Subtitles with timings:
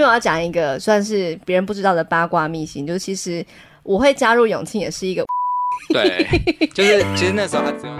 [0.00, 3.44] 边我要讲一个算是别人不知道的八卦秘辛，就是其实
[3.82, 5.24] 我会加入永庆也是一个，
[5.92, 6.26] 对，
[6.72, 7.92] 就是其实那时候他只有。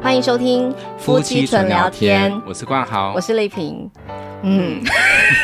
[0.00, 3.90] 欢迎收听夫妻纯聊天，我是冠豪，我是丽萍，
[4.42, 4.80] 嗯，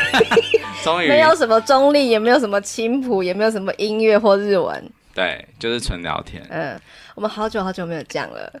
[0.83, 1.07] 终于。
[1.07, 6.79] 没有什么中立，也没有什么青谱，也没有什么音乐或日文，对，就是纯聊天，嗯，
[7.13, 8.51] 我们好久好久没有讲了，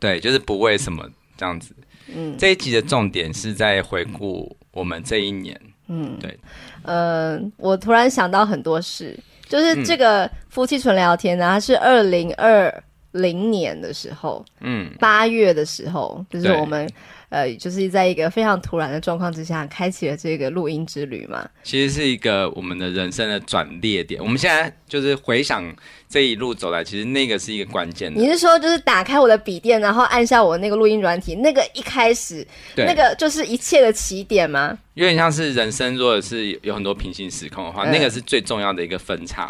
[0.00, 1.04] 对，就是不为什么
[1.36, 1.74] 这样子。
[2.14, 5.60] 嗯，这一集的重点是在回顾我们这一年。
[5.88, 6.38] 嗯，对。
[6.82, 9.18] 呃，我突然想到很多事，
[9.48, 12.82] 就是这个夫妻纯聊天呢，它是二零二
[13.12, 16.88] 零年的时候，嗯，八月的时候，就是我们。
[17.30, 21.46] 呃，就是在一个非常突然的状况之下，开启了这个录音之旅嘛。
[21.62, 24.18] 其实是一个我们的人生的转捩点。
[24.18, 25.62] 我们现在就是回想
[26.08, 28.20] 这一路走来，其实那个是一个关键的。
[28.20, 34.78] 你是说，就是打开我的笔电，然后按下我那个录音软体，那个一开始，对那个就是一切的起点吗？
[34.94, 39.46] 有点像是人生，如果是有很多平行时空的话，嗯、那个是最重要的一个分叉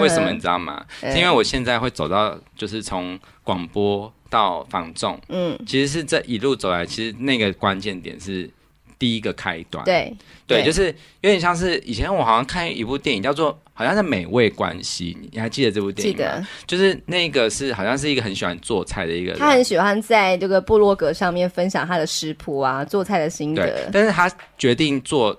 [0.00, 0.84] 为什么你知道吗？
[1.02, 4.12] 嗯、是因为我现在会走到，就是从广播。
[4.30, 8.48] 到房仲，嗯，其实是这一路走来，其实那个关键点是
[8.96, 10.84] 第一个开端，对，对，就是
[11.20, 16.18] 有点像是以前我好像看一部电影，叫做好像是《美味关系》，你还记得这部电影吗？
[16.18, 25.34] 记得，就是那个是好像是一个很喜欢做菜的一个人，他很喜欢在这个部落格上面分享他的食谱啊，做菜的心得，但是他决定做。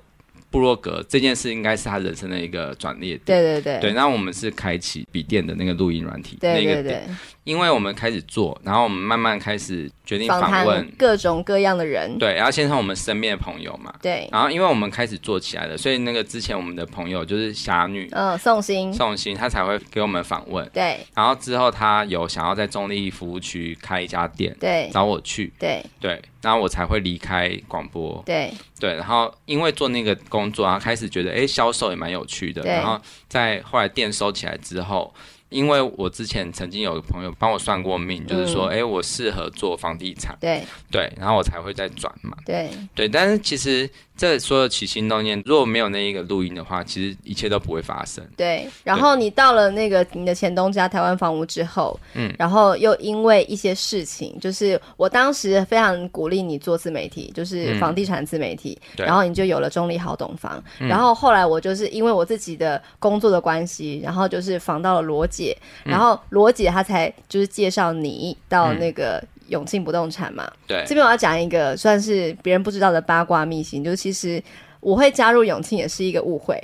[0.49, 3.19] 部落格这件事应该是他人生的一个转捩点。
[3.23, 3.79] 对对对。
[3.79, 6.35] 对，那我们是开启笔电的那个录音软体。
[6.41, 6.75] 对对对。
[6.75, 12.15] 那个点，因为我们开始做，然后我们慢慢开始决定访问各种各样的人。
[12.19, 13.91] 对，然后先从我们身边的朋友嘛。
[13.99, 14.29] 对。
[14.31, 20.69] 然后因为我们开始做起来了，所以那个之前我们的朋友就是侠女，嗯，宋欣，宋欣她才会给我们访问。
[20.71, 20.99] 对。
[21.15, 25.51] 然后之后她有想要在中立服务区开一家店，对，找我去。
[25.57, 25.83] 对。
[25.99, 26.21] 对。
[26.43, 35.11] 然后我才会离开广播，对对，然后因为做那个工作，然后开始觉得哎，销售也蛮有趣的，然后在后来店收起来之后。
[35.51, 43.07] 因为我之前曾经有个朋友帮我算过命，嗯、就是说，哎，我适合做房地产，对对，然后我才会再转嘛，对对。
[43.07, 48.25] 但是其实这所有起心动念，如果没有那一个录音的话，其实一切都不会发生。
[48.35, 48.67] 对。
[48.83, 58.79] 然后你到了那个你的前东家台湾房屋之后，嗯，然后又因为一些事情，就是我当时非常鼓励你做自媒体，就是房地产自媒体。
[58.95, 65.57] 然后你就有了中立好懂房，嗯、然后后来我就是因为我自己的工作的关系，然后就是访到了罗姐。
[65.83, 70.49] 然后罗姐她才就是介绍你到那个永庆不动产嘛。
[70.67, 74.41] 对，这边我要讲一个算是别人不知道的八卦秘辛，就是其实
[74.79, 76.61] 我会加入永庆也是一个误会。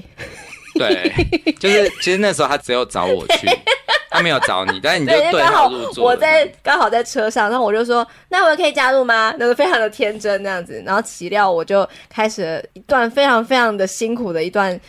[0.75, 1.11] 对，
[1.59, 3.47] 就是其实那时候他只有找我去，
[4.11, 6.05] 他没有找你，但是你就对号入座。
[6.05, 14.79] 我在刚好在车上，然后我就说：“那我可以加入吗？”那个非常的天真那样子，然后岂料我就开始了一段非常非常的辛苦的一段。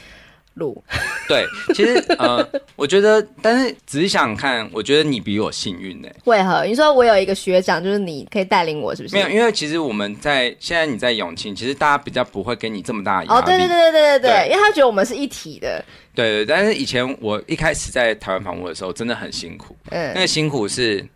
[0.59, 0.83] 路
[1.29, 2.47] 对，其实呃，
[2.77, 6.09] 我觉得，但是仔细想想看，我觉得你比我幸运呢。
[6.25, 6.65] 为何？
[6.65, 9.15] 你说我有一个学长，就是你可以带领我，是不是？
[9.15, 13.39] 没有，因为其实我们在现在你在永庆，其实大家比较不会给你这么大的压力。
[13.39, 15.85] 哦，对对对对对对，对因为他觉得我们是一体的。
[16.15, 19.77] 对对，但是以前我一开始在台湾房屋的时候，真的很辛苦。
[19.91, 21.07] 嗯，那个辛苦是，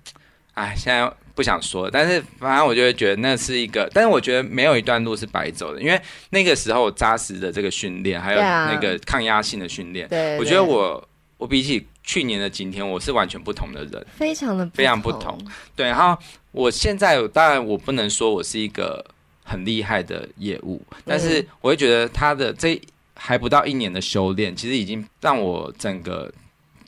[0.54, 1.10] 哎，现在。
[1.34, 6.00] 不想说，但是反正我就会觉得那是一个，但是我觉得没有一段路是白走的，因为
[6.30, 15.38] 那个时候扎实的这个训练，还有那个抗压性的训练，对，我觉得我我比起去年的今天，我是完全不同的人，非常的非常不同。
[15.74, 16.16] 对，然后
[16.50, 19.04] 我现在当然我不能说我是一个
[19.42, 22.80] 很厉害的业务，但是我会觉得他的这
[23.14, 26.32] 还不到一年的修炼，其实已经让我整个。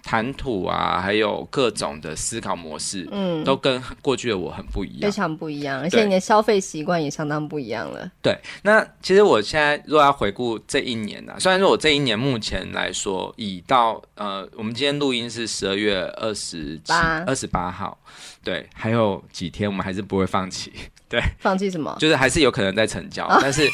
[0.04, 8.08] 谈吐啊，还有各种的思考模式，嗯，都跟过去的我很不一样，非常不一样，而且你的消费习惯也相当不一样了。
[8.20, 17.98] 对，那其实我现在如果要回顾这一年呢、啊，虽然说我这一年目前来说，已到呃，我们今天录音是十二月二十八二十八号，
[18.44, 20.70] 对，还有几天我们还是不会放弃，
[21.08, 21.96] 对，放弃什么？
[21.98, 23.66] 就是还是有可能在成交，哦、但是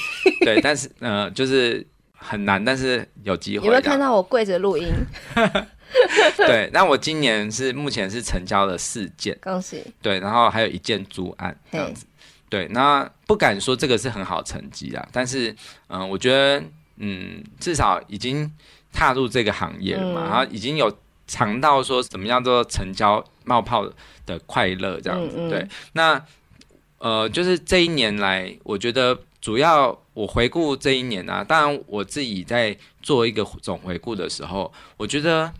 [0.44, 1.84] 对，但是呃，就是
[2.16, 3.66] 很难，但是有机会。
[3.66, 4.86] 有没有看到我跪着录音？
[6.36, 9.82] 对，那我今年是目前是成交了四件，恭喜。
[10.00, 12.06] 对，然后还有一件租案这样子。
[12.48, 15.50] 对，那不敢说这个是很好成绩啊，但是
[15.86, 16.60] 嗯、呃，我觉得
[16.96, 18.50] 嗯，至少已经
[18.92, 20.92] 踏入这个行业了嘛，嗯、然后已经有
[21.28, 23.88] 尝到说怎么样做成交冒泡
[24.26, 25.36] 的快乐这样子。
[25.38, 26.24] 嗯嗯对，那
[26.98, 35.52] 呃，就是这一年来，我觉得主要我回顾这一年啊，当然我自己在做一个总回顾的时候，我觉得。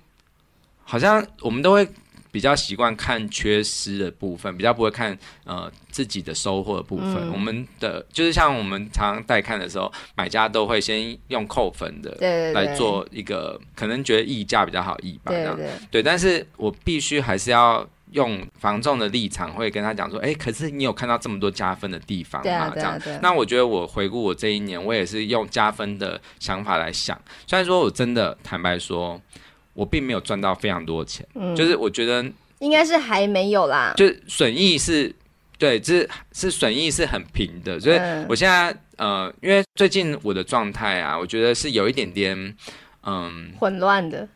[0.90, 1.88] 好像我们都会
[2.32, 7.16] 比较习惯看缺失的部分，比较不会看呃自己的收获的部分。
[7.22, 12.10] 嗯、我们的就是像我们常常带看的时候，买家都会先用扣分的
[12.52, 15.56] 来做一个，可能觉得溢价比较好议吧，这样
[15.92, 16.02] 对。
[16.02, 22.52] 但是我必须还是要用防重的立场，会跟他讲说，哎、欸，可是你有看到这么多加分的地方吗？
[22.52, 23.00] 啊、这样。
[23.22, 27.16] 那我觉得我回顾我这一年，我也是用加分的想法来想。
[27.46, 29.20] 虽然说我真的坦白说。
[29.80, 32.22] 我并没有赚到非常多钱，嗯，就是我觉得
[32.58, 35.10] 应该是还没有啦，就是损益是，
[35.56, 37.96] 对，就是是损益是很平的，所以
[38.28, 42.36] 我现在呃，因为最近我的状态啊，我觉得是有一点点
[43.04, 44.28] 嗯混乱的。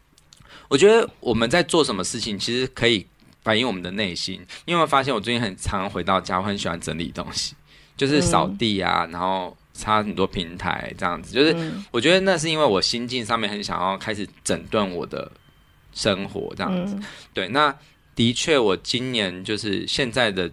[0.69, 3.07] 我觉得我们在做什么事情，其实可以
[3.43, 4.41] 反映我们的内心。
[4.65, 7.55] 你有没有发现，我最近很常回到家，我很喜欢整理东西，
[7.99, 9.55] 就是扫地啊，嗯，然后。
[9.75, 15.31] 插很多平台这样子，就是我觉得那是因为我心境上面很想要开始整顿我的
[15.93, 16.97] 生活这样子。
[17.33, 17.75] 对，那
[18.15, 20.49] 的确我今年就是现在的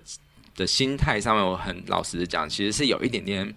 [0.56, 3.56] 的心态上面，我很老实的讲，其实是有一点点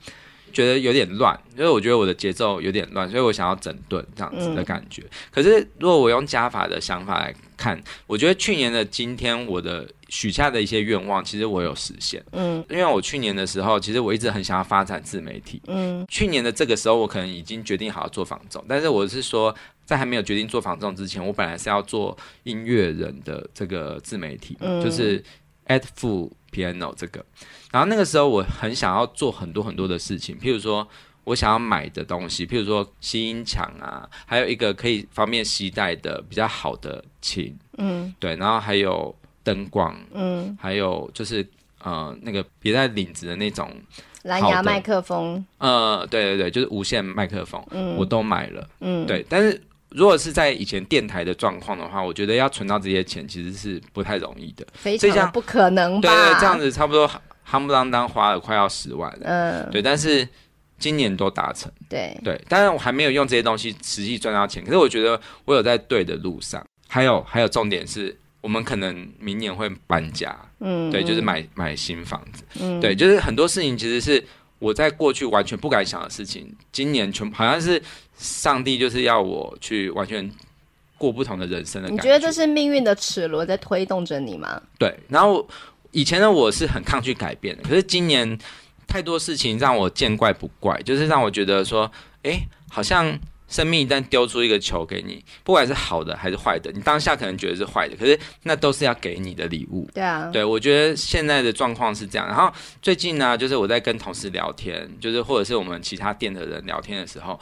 [0.53, 5.03] 觉得有点乱，因为我觉得我的节奏有点乱，所以我想要整顿这样子的感觉。
[5.31, 9.89] 可是如果我用加法的想法来看，我觉得去年的今天我的。
[10.15, 12.25] 许下的一些愿望，其实我有实现。
[12.31, 15.61] 嗯，因为我去年的时候，其实我一直很想要发展自媒体。
[15.67, 19.53] 嗯，去年的这个时候，我可能已经决定好要做房仲，但是我是说，
[19.85, 25.21] 在还没有决定做房仲之前，我本来是要做音乐人的这个自媒体，嗯、就是
[25.67, 27.27] at full Piano 这个。
[27.73, 30.87] 然后那个时候，我很想要做很多很多的事情，譬如说
[31.25, 37.59] 我想要买的东西，譬如说吸音墙啊，还有一个可以方便携带的比较好的琴。
[37.79, 39.13] 嗯，对，然后还有。
[39.45, 41.47] 灯光，嗯，还有就是
[41.85, 43.71] 呃，那个别在领子的那种
[44.23, 49.25] 蓝牙麦克风，呃，对对对，就是无线麦克风，嗯，我都买了，嗯，对。
[49.29, 56.09] 但是如果是在以前电台的状况的话，我觉得要存到这些钱其实是不太容易的，非常不可能吧？
[56.09, 57.07] 对，对对，这样子差不多
[57.47, 59.83] 夯不啷当花了快要十万了，嗯，对。
[59.83, 60.27] 但是
[60.79, 62.41] 今年都达成，对对。
[62.49, 66.65] 当然我还没有用这些东西实际赚到钱，可是我觉得我有在对的路上。
[66.89, 68.17] 还有还有重点是。
[68.45, 74.23] 我们可能明年会搬家，嗯，对，就是买买新房子，嗯，对，就是很多事情其实是
[74.59, 77.83] 我在过去完全不敢想的事情，今年全好像是
[78.19, 80.31] 上帝就是要我去完全
[80.99, 82.03] 过不同的人生的感觉。
[82.03, 84.61] 你觉得这是命运的齿轮在推动着你吗？
[84.79, 85.49] 对，然后
[85.93, 88.39] 以前的我是很抗拒改变的，可是今年
[88.87, 91.91] 太多事情让我见怪不怪，就是让我觉得说，
[92.25, 93.19] 哎，好像。
[93.47, 99.89] 生命一旦丢出一个球给你，不管是好的还是坏的，你当下可能觉得是坏的，可是那都是要给你的礼物。
[99.95, 102.27] 对啊，对，我觉得现在的状况是这样。
[102.27, 107.39] 然后最近呢，就是我在跟同事聊天，就是或者是我们其他店的人聊天的时候，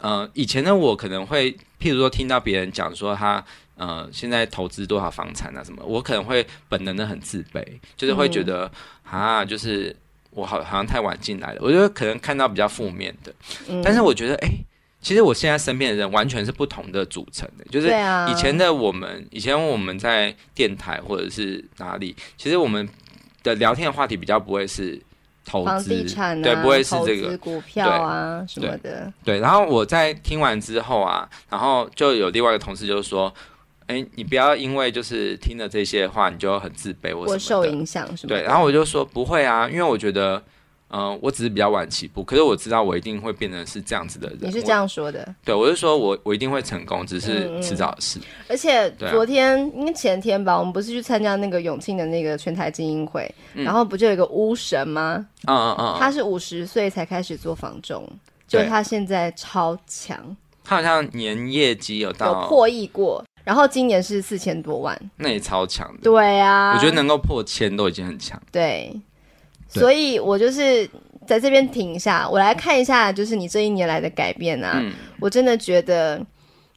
[0.00, 3.42] 呃，以前的我可能会，譬如说听到别人讲说他
[3.76, 7.64] 呃现在投资多少房产啊什么，我可能会本能的很自卑，
[7.96, 8.70] 就是会觉得、
[9.10, 9.94] 嗯、啊，就是
[10.30, 11.60] 我好好像太晚进来了。
[11.62, 13.32] 我觉得可能看到比较负面的，
[13.68, 14.48] 嗯、但是我觉得哎。
[14.48, 14.64] 欸
[15.04, 17.88] 其实我现在身边的人完全是不同的组成的，就是
[18.32, 22.88] 以前的我们，以前我们在电台或者是哪里，其实我们
[23.42, 24.98] 的聊天的话题比较不会是
[25.44, 29.12] 投资、房地产啊，对，不会是这个股票啊什么的。
[29.22, 33.30] 对，然后我在听完之后啊，然后就有另外一个同事就是说，
[33.88, 38.28] 哎，你不要因为就是听了这些话，你就很自卑或什么的，受影响是吗？
[38.28, 40.42] 对，然后我就说不会啊，因为我觉得。
[40.88, 44.38] 嗯、呃，我只是比较晚起步，可是我知道我一定会变成是这样子的人。
[44.42, 45.34] 你是这样说的？
[45.44, 48.18] 对，我是说我我一定会成功，只是迟早的事。
[48.20, 55.26] 嗯、而且昨天应该、啊、前天吧，我们不是去参加那个永庆的那个全台精英会，嗯、然后不就有一个巫神吗？
[55.46, 58.08] 嗯嗯嗯，他是五十岁才开始做房仲，
[58.46, 66.02] 就他现在超强，他好像年业绩有到有破亿过，然后今年是四千多万，那也超强的。
[66.02, 68.40] 对啊，我觉得能够破千都已经很强。
[68.52, 68.94] 对。
[69.74, 70.88] 所以我就是
[71.26, 74.78] 在这边停一下，我来看一下，就是你这一年来的改变啊。
[74.80, 76.24] 嗯、我真的觉得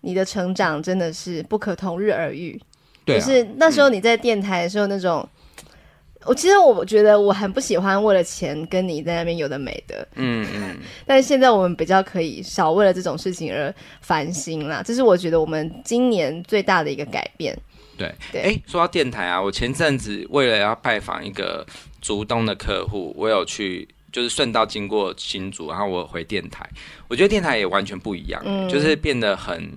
[0.02, 2.60] 你的成长真的是不可同日而语。
[3.06, 10.08] 对、啊，就是那时候你在电台的时候那种，嗯、我其实我觉得我很不喜欢为了钱跟你在那边有的没的。
[10.16, 10.78] 嗯嗯。
[11.06, 17.56] 但是现在我们比较可以少为了这种事情而烦心啦，这是我觉得我们今年最大的一个改变。
[17.98, 18.42] 对对。
[18.42, 21.66] 哎，说到电台啊，我前阵子为了要拜访一个。
[22.08, 26.66] 竹东的客户，我有去，就是顺道经过新竹，然后我回电台，
[27.10, 29.70] 我觉得电台也完全不一样，嗯、就是变得很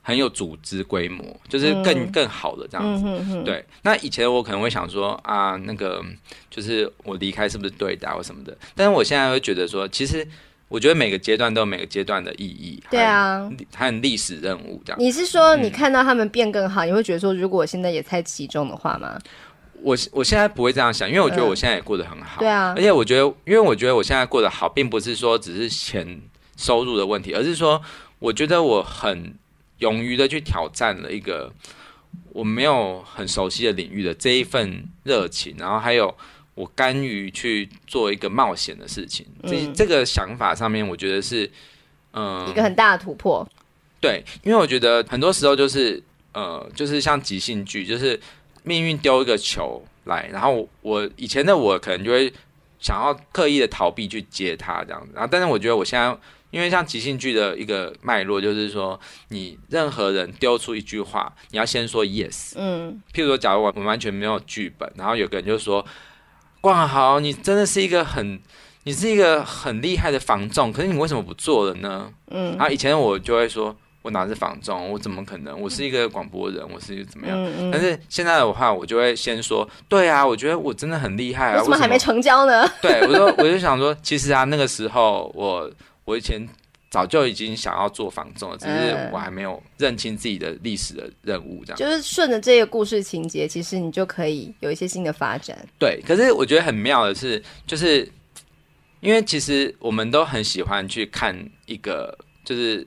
[0.00, 3.02] 很有组织规模，就是更、嗯、更好的这样子。
[3.04, 3.44] 嗯、哼哼。
[3.44, 6.00] 对，那以前我可能会想说啊，那个
[6.48, 10.24] 就是我离开是不是对的、啊、或什么的，但是我现在会觉得说，其实
[10.68, 15.00] 我觉得每个阶段都有每个阶段的意义，对啊，还有历史任务这样。
[15.00, 19.18] 你是说你看到他们变更好，嗯、你会觉得说，如果我现在也在其中的话吗？
[19.82, 22.40] 我我现在不会这样想，因为我觉得我现在也过得很好。
[22.40, 26.20] 对啊，而且我觉得，因为我觉得我现在过得好，并不是说只是钱
[26.56, 27.82] 收入的问题，而是说，
[28.18, 29.34] 我觉得我很
[29.78, 31.52] 勇于的去挑战了一个
[32.30, 36.14] 我没有很熟悉的领域的这一份热情，然后还有
[36.54, 39.26] 我甘于去做一个冒险的事情。
[39.42, 41.50] 这、嗯、这个想法上面，我觉得是
[42.14, 43.46] 嗯一个很大的突破。
[44.00, 46.02] 对，因为我觉得很多时候就是
[46.32, 48.18] 呃，就是像即兴剧，就是。
[48.64, 52.32] 命运丢一个球来，然后我以前的我可能就会
[52.80, 56.16] 想要刻意的逃避去接它这样子，然后但是我觉得我现在，
[56.50, 65.84] 因为像即兴剧的一个脉络，就是说你任何人丢出一句话，你要先说 yes，嗯，譬如说假如我们完全没有剧本，然后有个人就说，
[66.60, 68.40] 冠豪，你真的是一个很，
[68.84, 72.12] 你是一个很厉害的防重，可是你为什么不做了呢？
[72.30, 73.76] 嗯，然后以前我就会说。
[74.04, 74.90] 我哪是房中？
[74.90, 75.58] 我怎么可能？
[75.58, 77.42] 我是一个广播人，我是一个怎么样？
[77.42, 81.56] 嗯嗯、但是现在的话，我就会先说，对啊，我觉得我真的很厉害啊。
[81.56, 82.70] 为什么还没成交呢？
[82.82, 85.70] 对，我就，我就想说，其实啊，那个时候我
[86.04, 86.46] 我以前
[86.90, 91.78] 早就已经想要做房仲了，只是我还没有认清自己的历史的任务，这样。
[91.78, 95.56] 就是顺着这个故事情节，其实你就可以有一些新的发展。
[95.78, 98.06] 对，可是我觉得很妙的是，就是
[99.00, 101.34] 因为其实我们都很喜欢去看
[101.64, 102.86] 一个，就是。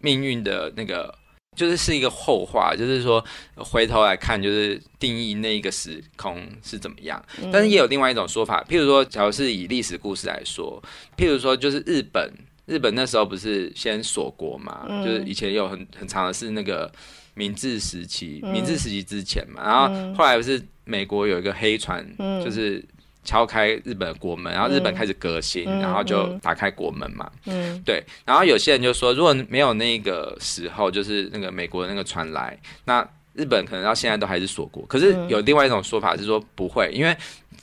[0.00, 1.14] 命运的那个，
[1.56, 3.24] 就是是一个后话，就是说
[3.56, 7.22] 回头来看，就是定义那一个时空是怎么样。
[7.52, 10.82] 但是也有另外一种说法，譬如说，假如是以历史故事来说，
[11.16, 12.32] 譬如说，就是日本，
[12.66, 16.90] 日本那时候不是先锁国嘛，就是以前有很很长的是那个
[17.34, 22.06] 明治时期，明治时期之前嘛，然后后来不是美国有一个黑船，
[22.44, 22.84] 就是。
[23.24, 27.30] 敲开日本的国门，然后日本开始革新，嗯、然后就打开国门嘛。
[27.46, 28.02] 嗯，对。
[28.24, 34.84] 然后有些人就说，如果没有那个时候，就是那个美国的那个船来，那日本可能到现在都还是锁国。
[34.86, 37.16] 可是有另外一种说法是说不会，因为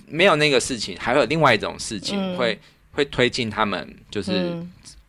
[0.07, 2.59] 没有那个事情，还会有另外一种事情会、嗯、
[2.91, 4.55] 会推进他们，就是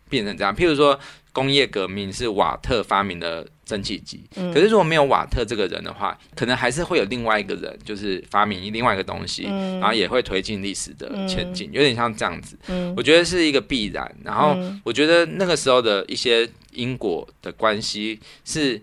[0.08, 0.54] 变成这样。
[0.54, 0.98] 譬如说。
[1.36, 12.56] 工业革命是瓦特发明的蒸汽机，嗯、可是如果没有瓦特这个人的话，可能还是会有另外一个人，就是发明另外一个东西，嗯、然后也会推进历史的前进，嗯、有点像这样子。
[12.68, 14.08] 嗯、我觉得是一个必然。
[14.22, 18.80] 然后我觉得那个时候的一些因果的关系，是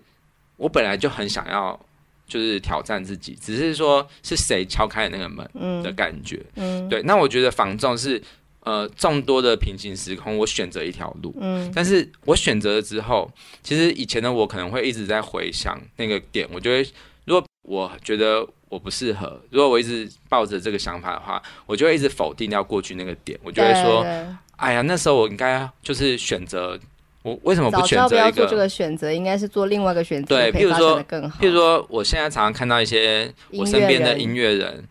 [0.58, 1.80] 我本来就很想要，
[2.28, 6.44] 就是挑战自己，只是说是谁敲开了那个门的感觉。
[6.56, 8.22] 嗯嗯、对，那我觉得防重是。
[8.64, 11.34] 呃，众多的平行时空，我选择一条路。
[11.38, 13.30] 嗯，但是我选择了之后，
[13.62, 16.48] 其实以前的我可能会一直在回想那个点。
[16.50, 16.86] 我就会，
[17.26, 23.38] 如果我觉得我不适合，如果我一直抱着这个想法的话，我就会一直否定掉过去那个点。
[23.42, 24.02] 我就会说，
[24.56, 26.80] 哎呀，那时候我应该就是选择，
[27.22, 28.24] 我为什么不选择一个？
[28.24, 30.36] 要做这个选择，应该是做另外一个选择。
[30.36, 34.82] 对，譬如说，譬如说，我现在常常看到一些我身边的音乐人。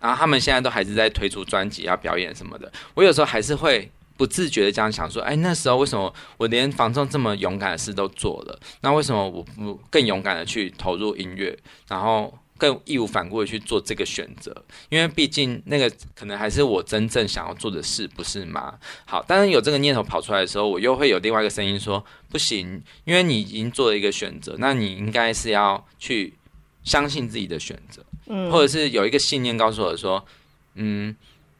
[0.00, 2.72] 然后他们现在都还是在推出专辑、要表演什么的。
[2.94, 8.58] 我有时候还是会不自觉的这样想说：哎，那时候为什么我连房仲这么勇敢的事都做了？
[8.80, 14.54] 那为什么我不更勇敢的去投入音乐，然后更义无反顾的去做这个选择？
[14.90, 18.78] 因为毕竟那个可能还是我真正想要做的事，不是吗？
[19.06, 26.34] 好，当然有这个念头跑出来的时候，我又会有另外一个声音说：不行，因为你已经做了一个选择，那你应该是要去
[26.84, 28.04] 相信自己的选择。
[28.50, 30.24] 或者是有一个信念告诉我说，
[30.74, 31.14] 嗯，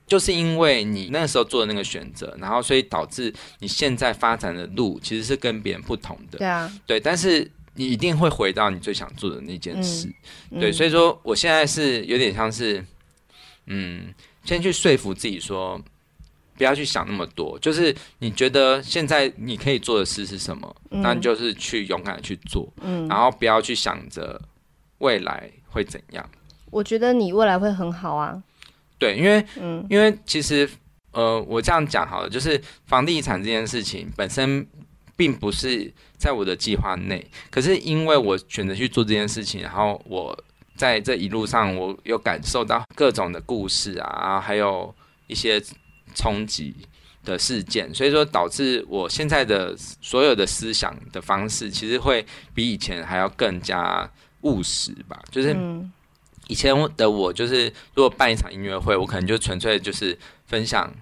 [0.07, 6.39] 就是因为你那个时候做的那个选择，然后所以导致你现在发展的路其实是跟别人不同的。
[6.39, 10.09] 对啊，对，但是你一定会回到你最想做的那件事。
[10.59, 12.85] 对，所以说我现在是有点像是，
[13.67, 14.13] 嗯，
[14.45, 15.81] 先去说服自己说，
[16.57, 24.41] 不要去想那么多，就是你觉得现在你可以做的事是什么，那你就是去勇敢的去做，嗯，然后不要去想着
[24.99, 26.29] 未来会怎样。
[26.71, 28.43] 我觉得你未来会很好啊。
[28.99, 30.69] 对，因为，嗯，因为其实，
[31.13, 34.67] 呃，我这样讲好了，就是房地产这件事情本身
[35.17, 40.39] 并不是在我的计划内，可是因为我选择去做这件事情，然后我
[40.77, 44.95] 在这一路上，我有感受到各种的故事啊，还有
[45.29, 45.59] 一些
[46.15, 46.75] 冲击
[47.25, 52.23] 的事件，所以说导致我现在的所有的思想的方式，其实会
[52.53, 54.07] 比以前还要更加
[54.43, 55.57] 务实吧，就是。
[56.51, 60.93] 嗯以前的我就是，如果办一场音乐会，我可能就纯粹就是分享，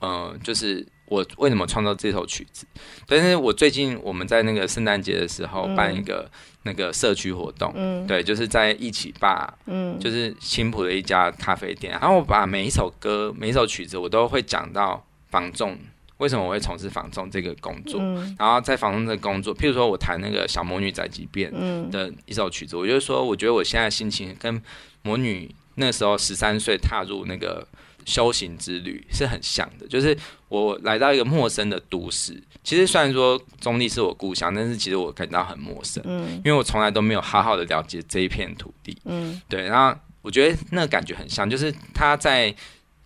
[0.00, 2.66] 嗯、呃，就是我为什么创造这首曲子。
[3.06, 6.30] 但是我最近我们在那个圣诞节的时候办一个
[6.64, 15.78] 那个社区活动，嗯，对，就是在一起吧，嗯，就是青浦的一家咖啡店，然后我把每一首歌、每一首曲子，我都会讲到房仲。
[16.22, 18.00] 为什么我会从事房仲这个工作？
[18.00, 21.52] 嗯、然后在房仲这个工作，譬如说我弹那个小魔女宅急便
[21.90, 24.62] 的一首曲子，嗯、我就说，我觉得我现在心情跟
[25.02, 27.66] 魔女那时候十三岁踏入那个
[28.04, 30.16] 修行之旅是很像的，就是
[30.48, 32.40] 我来到一个陌生的都市。
[32.62, 39.62] 其实虽然说中立是我故乡，但是其实我感到很陌生，嗯，因为我从来都没有好好的了解这一片土地，嗯，对。
[39.62, 42.54] 然后我觉得那个感觉很像，就是他在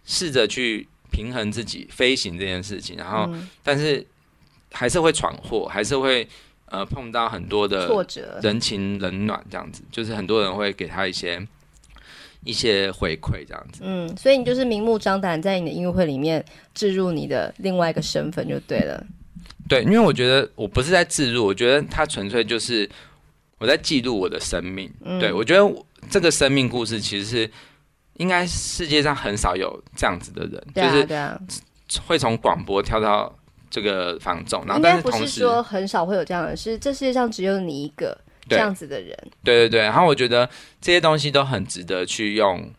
[0.05, 3.27] 试着去平衡自己飞行这件事情，然后
[3.63, 4.07] 但是
[4.71, 6.29] 还是会闯祸，还是会
[6.67, 11.41] 呃碰到很多的挫折，人情冷暖这样子，就是很多人会给他一些
[12.45, 16.45] 一些回馈这样子，嗯，所以你就是明目张胆在你的音乐会里面
[16.75, 19.03] 置入你的另外一个身份就对了。
[19.67, 22.89] 对，因为我觉得我不是在置入，我觉得它纯粹就是
[23.59, 24.93] 我在记录我的生命。
[25.01, 27.51] 嗯、对，我觉得这个生命故事其实是
[28.19, 30.85] 应该世界上很少有这样子的人，对
[31.17, 31.39] 啊、
[31.87, 33.35] 就是会从广播跳到
[33.71, 38.17] 这个房仲，然后但是不是说很少会有这样的，是这世界上只有你一个
[38.49, 39.17] 这样子的人。
[39.45, 40.49] 对对对，然后我觉得
[40.81, 42.71] 这些东西都很值得去用。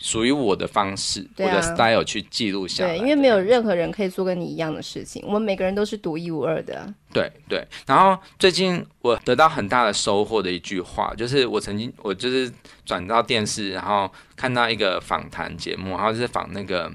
[0.00, 2.96] 属于我的方式，啊、我的 style 去记录下来。
[2.96, 6.92] 对，因为没有任何人可以做跟你一样的事情，我们每个人都是独一无二的。
[7.12, 7.62] 对对。
[7.86, 12.50] 然后最近我得到很大的收获的一句话，就是我曾经我就是
[12.86, 16.90] 转到电视，然后看到一个访谈节目，然后就是访那个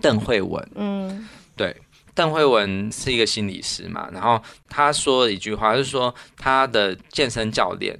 [0.00, 0.68] 邓慧文。
[0.74, 1.76] 嗯，对，
[2.14, 7.96] 邓慧文是一个心理师嘛，然后他说了一句话，就是说他的健身教练。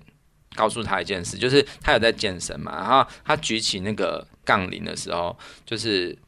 [0.59, 6.19] 告诉他一件事，就是他有在健身嘛，然后他举起那个杠铃的时候，就是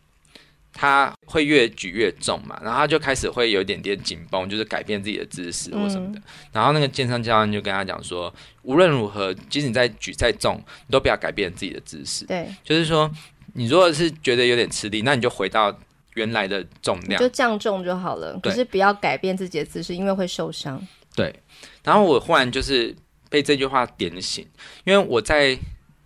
[0.73, 6.21] 他会越举越重嘛，然后他就开始会有一点点紧绷，就是改变自己的姿势或什么的。
[6.21, 6.23] 嗯、
[6.53, 8.33] 然后那个健身教练就跟他讲说，
[8.63, 12.25] 无论如何，即使你再举再重，你都不要改变自己的姿势。
[12.27, 13.11] 对，就是说，
[13.55, 15.77] 你如果是觉得有点吃力，那你就回到
[16.15, 18.39] 原来的重量，就降重就好了。
[18.41, 20.81] 可是不要改变自己的姿势，因为会受伤。
[21.17, 21.35] 对，
[21.83, 22.95] 然后我忽然就是。
[23.31, 24.45] 被这句话点醒，
[24.85, 25.57] 因为我在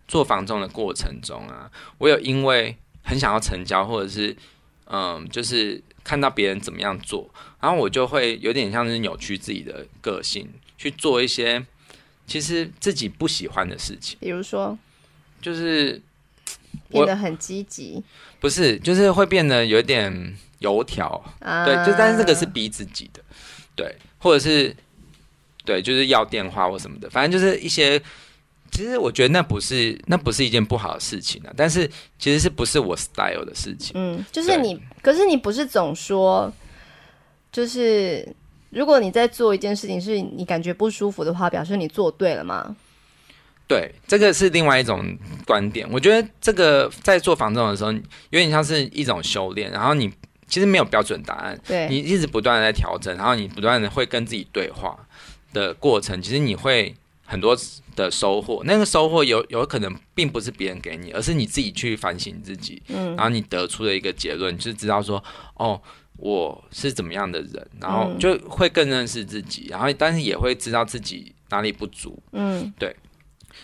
[0.06, 4.36] 做房仲的过程中啊，我有因为很想要成交，或者是
[4.84, 7.28] 嗯，就是看到别人怎么样做，
[7.60, 11.64] 然后我就会有点像是扭曲自己的个性，去做一些
[12.26, 14.18] 其实自己不喜欢的事情。
[14.20, 14.78] 比如说，
[15.40, 16.00] 就是
[16.90, 18.04] 变得很积极，
[18.38, 23.22] 不是，就是会变得有点油条，啊、对，就但是这个是逼自己的，
[23.74, 24.76] 对，或者是。
[25.64, 28.00] 对，就是要电话或什么的，反正就是一些。
[28.70, 33.92] 其实我觉得那不是那不是一件不好的事情啊，但是其实是不是我 style 的事情？
[33.94, 36.52] 嗯，就是你，可是你不是总说，
[37.52, 38.26] 就是
[38.70, 42.74] 如果你在做一件事情是你感觉不舒服的话，表示你做对了吗？
[43.68, 45.86] 对，这个是另外一种观点。
[45.92, 48.00] 我觉得这个在做房仲的时候，有
[48.40, 50.12] 点像是一种修炼，然后你
[50.48, 54.98] 其实没有标准答案，对，你一直不断的在调整，然后你不断的会跟自己对话。
[55.54, 57.56] 的过程，其实你会很多
[57.96, 58.60] 的收获。
[58.66, 65.22] 那个收获有有可能并不是别人给你，而是你自己去反省自己，嗯，然后你得出的一个结论，就是知道说，
[65.54, 65.80] 哦，
[66.18, 72.94] 我是怎么样的人，然后就会更认识自己，然后但是也会知道自己哪里不足，嗯，对。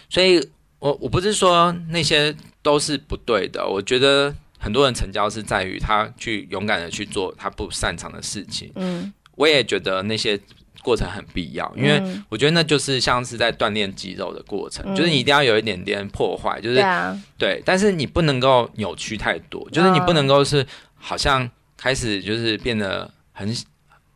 [0.08, 0.40] 所以
[0.78, 10.40] 我我不是说那些都是不对的，我觉得很多人成交是在于他去勇敢的去做他不擅长的事情，嗯，我也觉得那些。
[10.82, 20.66] 过程很必要，因为我觉得那就是像是在锻炼肌肉的过程，嗯、就是你一定要有一点点破坏，就是对，啊、对，但是你不能够扭曲太多，就是你不能够是
[20.96, 23.54] 好像开始就是变得很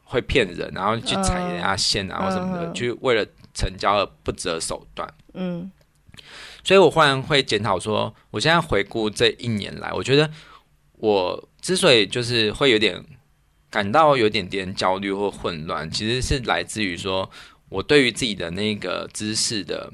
[0.04, 5.08] 会骗人，然后去踩人家线啊或什么的，去为了成交而不择手段。
[5.34, 5.70] 嗯，
[6.62, 10.30] 所以我忽然会检讨说，我现在回顾这一年来，我觉得
[10.98, 13.04] 我之所以就是会有点。
[13.74, 17.28] 感到有点点焦虑或混乱，其实是来自于说，
[17.68, 19.92] 我对于自己的那个知识的，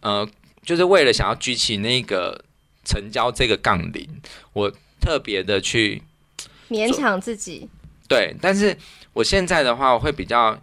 [0.00, 0.28] 呃，
[0.64, 2.44] 就是为了想要举起那个
[2.84, 4.20] 成交这个杠铃，
[4.52, 6.02] 我特别的去
[6.68, 7.68] 勉强自己。
[8.08, 8.76] 对，但是
[9.12, 10.60] 我现在的话，我会比较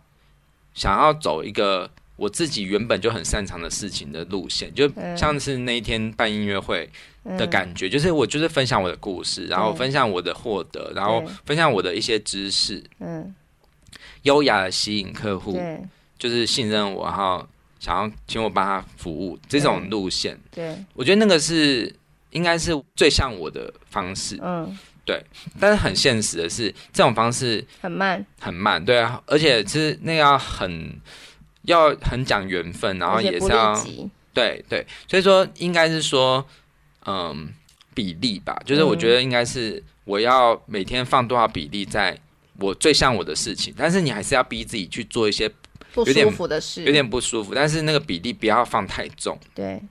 [0.74, 1.90] 想要走一个。
[2.17, 6.89] 我自己原本就很擅长的事情的路线，就像是那一天办音乐会
[7.38, 13.34] 的感觉，嗯、就是我就是分享我的故事，然后分享我的获得，嗯、然后分享我的一些知识，嗯，
[14.23, 15.62] 优雅的吸引客户，
[16.17, 17.47] 就是信任我，然后
[17.80, 21.95] 想要请我帮他服务这种路线，对，我觉得那个是
[22.32, 24.75] 应该是最像我的方式，嗯，
[25.06, 25.23] 对，
[25.60, 30.99] 但是很现实的是，这种方式很慢，很慢，对啊，而且其实那个要很。
[31.67, 33.73] 要很讲缘分，然后也是要
[34.34, 36.45] 对对，所以说应该是说，
[37.06, 37.49] 嗯，
[37.93, 42.17] 比例吧，就是我觉得应该是我要每天放多少比例在
[42.60, 45.49] 我最像我的事情，但是你还是要逼自己去做一些
[45.93, 49.38] 不舒服的事，有点不舒服，但是那个比例不要放太重。
[49.53, 49.82] 对，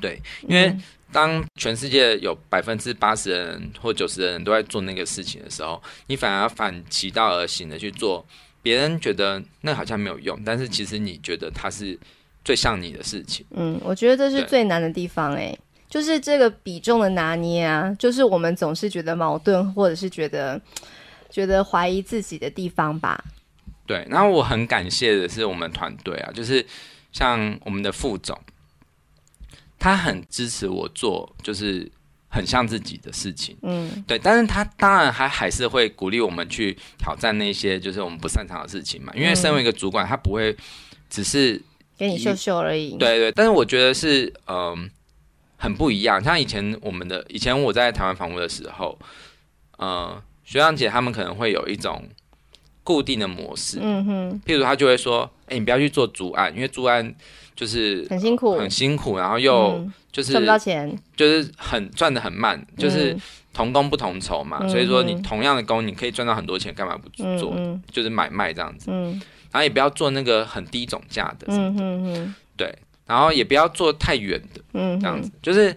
[0.00, 0.74] 对，因为
[1.12, 8.24] 当全世界有百分之八十的人或九十的人都在做那个事情的时候，你反而反其道而行的去做，
[8.62, 11.98] 别人觉得那好像没有用，但是其实你觉得它是
[12.44, 13.44] 最像你的事情。
[13.50, 15.58] 嗯，我觉得这是最难的地方，欸，哎。
[15.90, 20.60] 就是这个比重的拿捏啊，就是我们总是觉得矛盾，或者是觉得
[21.28, 23.24] 觉得怀疑自己的地方吧。
[23.86, 26.64] 对，然后我很感谢的是我们团队啊，就是
[27.10, 28.38] 像我们的副总，
[29.80, 31.90] 他很支持我做，就是
[32.30, 33.54] 很像自己的事情。
[33.60, 39.12] 嗯，对，但是他当然还还是会鼓励我们去挑战那些就是我们不擅长的事情嘛。
[39.14, 40.56] 因为身为一个主管，他不会
[41.10, 41.60] 只是
[41.98, 42.96] 给你秀秀而已。
[42.96, 44.56] 对对，但是我觉得是嗯。
[44.56, 44.78] 呃
[45.62, 48.98] 很不一样，像以前我们的以前我在台湾房屋的时候，
[49.76, 52.02] 呃，学长姐他们可能会有一种
[52.82, 57.14] 固定的模式，嗯哼，譬如他就会说，哎、欸，你不要去做主案，因为主案
[57.54, 63.16] 就是很辛苦，很辛苦，然后又就是赚、嗯、不到钱，就是很赚的很慢，就是
[63.52, 67.82] 同工不同酬嘛、嗯，所以说你同样的工，你可以赚到很多钱，干嘛不做、嗯？
[67.90, 69.12] 就是买卖这样子，嗯，
[69.50, 72.74] 然后也不要做那个很低总价的，嗯嗯嗯，对。
[73.06, 75.28] 然后也不要做太远的，嗯，这样子。
[75.42, 75.74] 就是，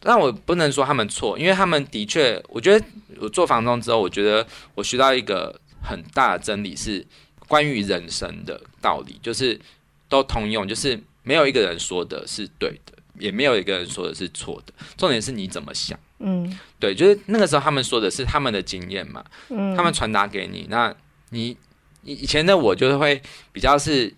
[0.00, 2.82] 但我不能说他们错，因为他们的确，我觉得
[3.20, 7.06] 我做房东之后，我觉得我学到一个很大的真理是
[7.46, 9.60] 关于人生的道理，就是
[10.08, 20.94] 都通用，就是没有一个人说的是对的，也没有一个人说的是错的，重点是你怎么想，嗯，对，就是那个时候他们说的是他们的经验嘛，嗯，他们传达给你，那
[21.30, 21.56] 你
[22.02, 23.22] 以以前的我就是会
[23.52, 24.14] 比较是。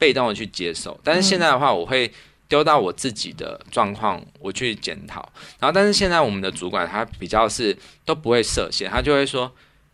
[0.00, 2.10] 被动的去接受，但是现在的话，我会
[2.48, 5.30] 丢到我自己的状况，我去检讨。
[5.58, 7.76] 然后，但是现在我们的主管他比较是
[8.06, 9.52] 都不会设限，他就会说：“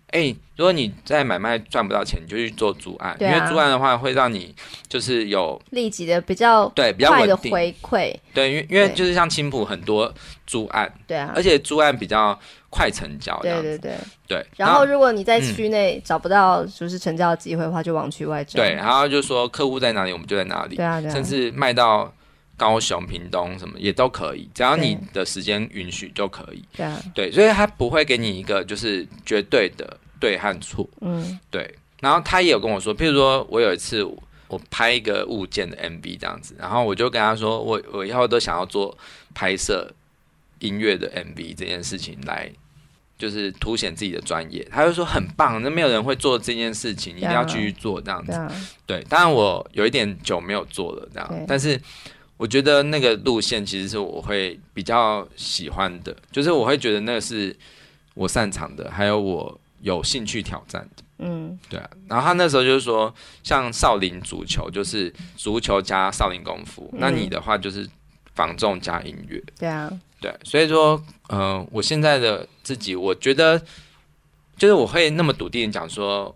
[0.09, 4.55] 哎、欸，如果你在买卖赚不到钱，你就去做租案，啊，因为租案的话会让你
[4.89, 8.15] 就是有立即的比较对比较快的回馈。
[8.33, 10.13] 对，因为因为就是像青浦很多
[10.47, 12.39] 租案，对啊，而且租案比较。”
[12.69, 13.95] 快成交，对对对
[14.29, 14.47] 对。
[14.57, 18.59] 然后，如果你在区内找不到就是成交的机会的话，就往区外走。
[18.59, 20.77] 对，然后就说客户在哪里，我们就在哪里。
[20.77, 21.13] 对啊，对啊。
[21.15, 22.13] 甚至卖到
[22.57, 26.63] 高雄、屏东什么也都可以，只要你的时间允许就可以。
[26.77, 27.01] 对啊。
[27.15, 30.89] 对，所以他不会给你一个就是绝对的对和错。
[31.01, 31.39] 嗯。
[31.51, 31.75] 对。
[32.01, 38.97] 然后他也有跟我说，譬如说我有一次我拍一个物件的 MV 这样子，然后我就跟他说，我我以后都想要做
[39.35, 39.93] 拍摄
[40.59, 42.51] 音乐的 MV 这件事情来。
[43.19, 48.39] 就是凸显自己的专业，他就说很棒，那没有人会做这件事情，你一定要继续做这样子。
[48.85, 51.81] 对，当然我有一点久没有做了这样，但是
[52.37, 57.57] 我觉得那个路线其实是我会比较喜欢的，就是我会觉得那个是
[58.15, 61.03] 我擅长的，还有我有兴趣挑战的。
[61.19, 61.91] 嗯，对啊。
[62.09, 67.89] 然后他那时候就是说，像少林足球就是足球加少林功夫，那你的话就是
[68.35, 69.43] 防重加音乐。
[69.59, 69.91] 对啊。
[70.19, 73.61] 对，所以说，嗯、呃，我现在的自己，我觉得，
[74.57, 76.35] 就是我会那么笃定的讲说，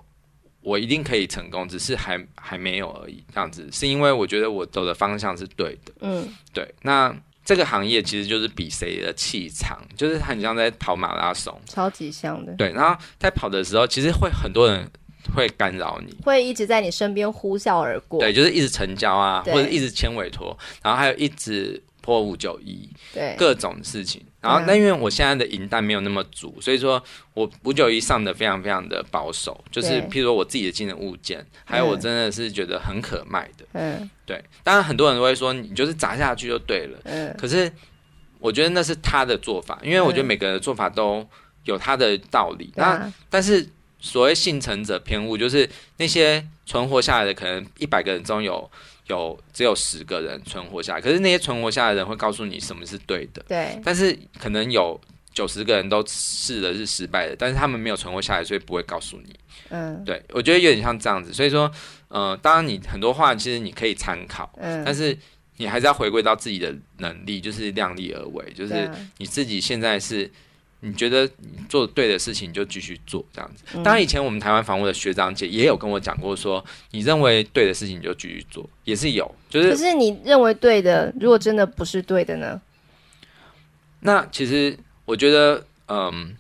[0.63, 3.23] 我一定可以成功，只是还还没有而已。
[3.35, 5.93] 这样子，是因为我觉得我走的方向是对的。
[6.01, 6.75] 嗯，对。
[6.83, 12.53] 那这个行业其实就是比谁的气场，就是很像在跑马拉松，超级像的。
[12.55, 14.89] 对，然后在跑的时候，其实会很多人
[15.35, 18.21] 会干扰你，会一直在你身边呼啸而过。
[18.21, 21.83] 对，就是一直成交啊，或者一直签委托，然后还有一直。
[22.03, 27.03] 破五九一，对各种事情，然后但因为我现在的银弹没有那么足，所以说
[27.35, 34.43] 我五九一上的非常非常的保守，就是譬如说我自己的技能物件，还有我真的是觉得很可卖的，嗯，对。
[34.63, 37.71] 当然很多人都会说你就是砸下去就对了，嗯，可是
[38.39, 41.27] 我觉得那是他的做法，因为我觉得每个人的做法都
[41.65, 42.73] 有他的道理。
[42.77, 48.71] 那但是所谓幸存者偏误，就是那些存活下来的可能一百个人中有。
[49.11, 53.45] 有只有十个人存活下来，可是那些存活下来的人会告诉你什么是对的。
[53.47, 54.99] 对，但是可能有
[55.35, 59.35] 九十个人都试的是失败的，但是他们没有存活下来，所以不会告诉你。
[59.69, 61.33] 嗯，对，我觉得有点像这样子。
[61.33, 61.71] 所以说，
[62.09, 65.17] 呃，当然你很多话其实你可以参考，嗯，但是
[65.59, 70.31] 你还是要回归到自己的能力，就是量力而为，就是你自己现在是。
[70.83, 73.65] 你觉得你做对的事情，你就继续做这样子。
[73.85, 79.31] 当然，以前我们台湾房屋的学长姐也有跟我讲过，说你认为对的事情你就继续做，也是有。
[79.51, 82.61] 就是，可是你认为对的，如果真的不是对的呢？
[84.01, 86.35] 那其实我觉得，嗯，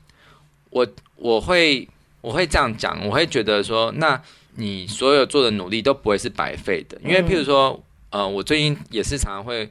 [0.70, 1.87] 我我会
[2.22, 4.18] 我会这样讲，我会觉得说，那
[4.55, 9.68] 你所有做的努力都不会是白费的，因为譬如说，呃，我最近也是常常会。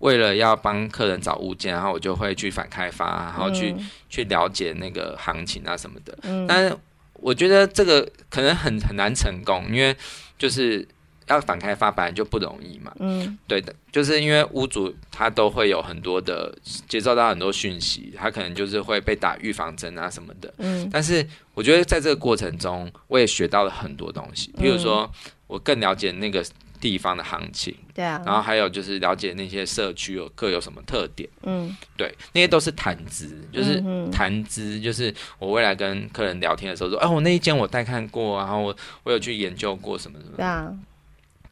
[0.00, 6.16] 为了要帮客人找物件，然后我就会去反开发，然后去、嗯、去了解那个行情啊什么的。
[6.22, 6.76] 嗯，但是
[7.14, 9.96] 我觉得这个可能很很难成功，因为
[10.38, 10.86] 就是
[11.26, 12.92] 要反开发本来就不容易嘛。
[13.00, 16.56] 嗯，对的，就是因为屋主他都会有很多的
[16.88, 20.54] 接收到很多讯息，他可能就是会被打预防针啊什么的。
[20.58, 25.10] 嗯，但是我觉得在这个过程中，我也学到了很多东西，比如说
[25.48, 26.44] 我更了解那个。
[26.80, 40.72] 地方的行情，对啊，然后还有就是了解那些社区有各有什么特点，嗯，对，那些都是谈资，就是谈资，就是我未来跟客人聊天的时候说，哎，我那一间我带看过，然后我我有去研究过什么什么，对啊，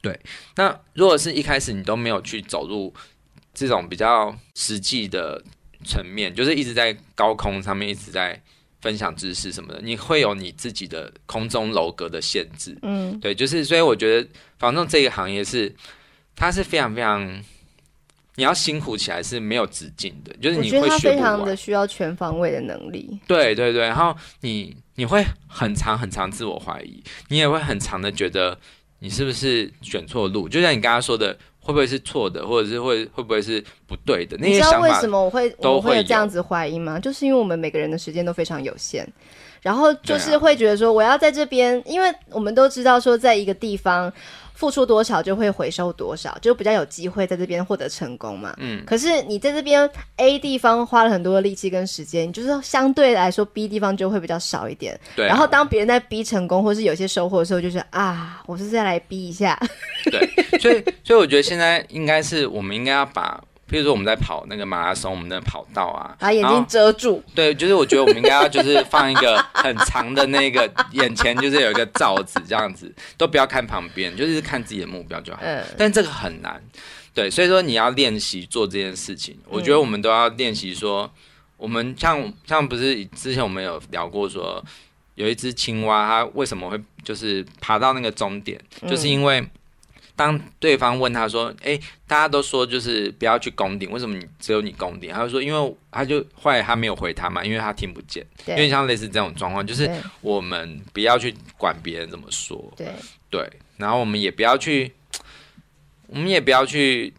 [0.01, 0.21] 对，
[0.57, 2.93] 那如果是一开始你都没有去走入
[3.53, 5.43] 这种比较实际的
[5.85, 8.41] 层面，就是一直在高空上面一直在。
[8.83, 15.75] 分享知识什么的，你会有你自己的空中楼阁的限制，嗯，对，就是所以我觉得房仲这个行业是，
[16.35, 17.43] 它是非常非常，
[18.37, 28.59] 你要辛苦起来是没有止境的，就是你会学不完，非常的需要全方位的能力，对对对，然后你你会很长很长自我怀疑，你也会很长的觉得
[29.01, 31.37] 你是不是选错路，就像你刚刚说的。
[31.67, 34.37] 会不会是错的，或者是会会不会是不对的？
[34.39, 36.97] 那些想法，你知道为什么我会我会有这样子怀疑吗？
[36.97, 39.05] 就是因为我们每个人的时间都非常有限，
[39.63, 44.13] 然后就是会觉得说，我要在这边，因为我们都知道说，在一个地方。
[44.57, 48.55] 付出多少就会回收多少，就比较有机会在这边获得成功嘛。
[48.57, 48.83] 嗯。
[48.85, 54.99] 可是你在这边 A 地方花了很多的力气跟时间，就是相对来说 B 地方就会比较少一点。
[55.15, 55.29] 对啊。
[55.29, 59.57] 然后当别人在 B 成功或是有些收获的时候，就是啊，我是再来 B 一下。
[60.11, 60.59] 对。
[60.59, 63.41] 所以，所以我觉得现在应该是我们应该要把。
[63.69, 67.21] 譬如说我们在跑那个马拉松，我们的跑道啊，把眼睛遮住。
[67.35, 75.41] 对，就是我觉得我们应该要就是放一个很长的那个眼前，就是有一个罩子这样子，都不要看旁边，就是看自己的目标就好。
[75.43, 75.65] 嗯。
[75.77, 76.63] 但这个很难，
[77.13, 79.37] 对，所以说你要练习做这件事情。
[79.49, 81.11] 我觉得我们都要练习说，
[81.57, 84.65] 我们像像不是之前我们有聊过说，
[85.17, 89.45] 有一只青蛙，它为什么会就是爬到那个终点，就是因为。
[90.17, 98.27] 当对方问他说：“哎、欸，大家都说就是不要去攻顶，为什么你只有你攻顶？”他就说：“因为他就后来他没有回他嘛，因为他听不见。
[98.45, 99.89] 对因为像类似这种状况，就是
[100.23, 102.89] 我们不要去管别人怎么说，对
[103.31, 104.93] 对，然后我们也不要去，
[106.07, 107.13] 我们也不要去。”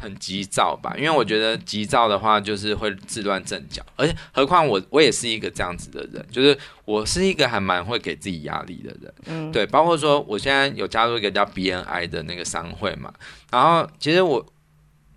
[0.00, 13.12] 很急躁吧，因为我觉得急躁的话就是会自乱阵脚，而且何况我我也是一个这样子的人，就是我是一个还蛮会给自己压力的人，嗯，对，包括说我现在有加入一个叫 BNI 的那个商会嘛，
[13.50, 14.44] 然后其实我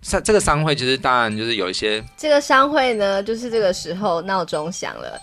[0.02, 5.20] 上这个商会其实当然就是有一些这个商会呢，就是这个时候闹钟响了，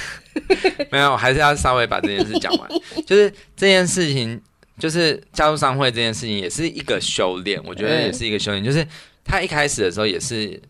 [0.90, 2.68] 没有，还是要稍微把这件事讲完，
[3.06, 4.42] 就是这件事情。
[4.76, 8.62] 就是加入商会这件事情也是一个修炼，我觉得也是一个修炼。
[8.62, 8.84] 嗯、就是
[9.24, 10.60] 他一开始的时候也是，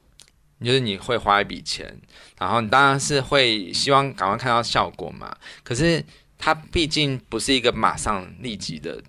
[0.63, 1.97] 就是你会花一笔钱，
[2.39, 5.35] 然后你当然是会希望赶快看到效果嘛。
[5.63, 6.05] 可是
[6.39, 9.03] 他毕竟不是一个马上立即的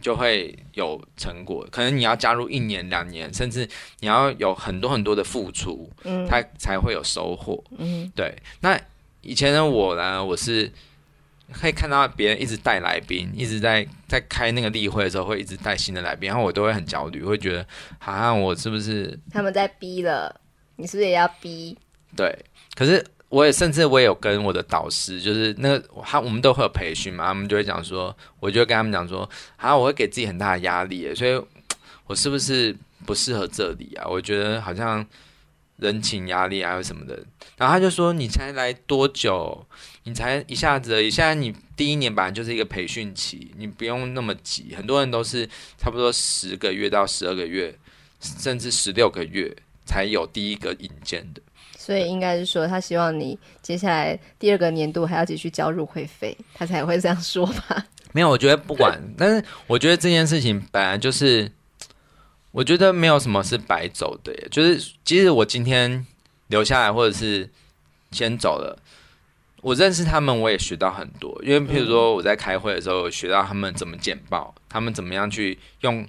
[0.00, 7.62] 就会有成果，可能你要加入一年两年，甚至你要有很多很多的付出，嗯，他才会有收获。
[7.76, 8.36] 嗯，对。
[8.60, 8.80] 那
[9.20, 10.70] 以前的我呢，我是。
[11.52, 17.66] 可以看到别人一直带来宾，一直在在开那个例会的时候，会一直带新的来宾，然后我都会很焦虑，会觉得
[17.98, 20.40] 好像我是不是他们在逼了，
[20.76, 21.76] 你是不是也要逼？
[22.16, 22.36] 对，
[22.74, 31.40] 可是我也甚至我也有跟我的导师，就是那个他我们都会有培训嘛，他们就会讲说，我就会跟他们讲说，好像我会给自己很大的压力，所以
[32.06, 34.06] 我是不是不适合这里啊？
[34.08, 35.06] 我觉得好像。
[35.82, 37.14] 人情压力啊，什么的，
[37.58, 39.66] 然后他就说：“你才来多久？
[40.04, 41.10] 你才一下子而已。
[41.10, 44.74] 现在你第一年本来就是一个培训期，你不用那么急。
[44.74, 47.74] 很多人都是差不多十个月到十二个月，
[48.20, 51.42] 甚至十六个月才有第一个引荐的。
[51.76, 57.84] 所以应该是说，他希望你接下来第二个年度还要继续交入会费，他才会这样说吧？
[58.12, 61.50] 没有，我觉得不管，但是我觉得这件事情本来就是。”
[62.52, 66.06] 我觉得没有什么是白走的，就是即使我今天
[66.48, 67.48] 留下来，或者是
[68.10, 68.78] 先走了，
[69.62, 71.34] 我认识他们，我也学到很多。
[71.42, 76.06] 因为譬如说我在开会的时候，学到他们怎么简报，他们怎么样去用，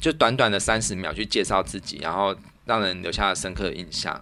[0.00, 4.20] 就短短的三十秒去介绍自己，然后让人留下了深刻的印象。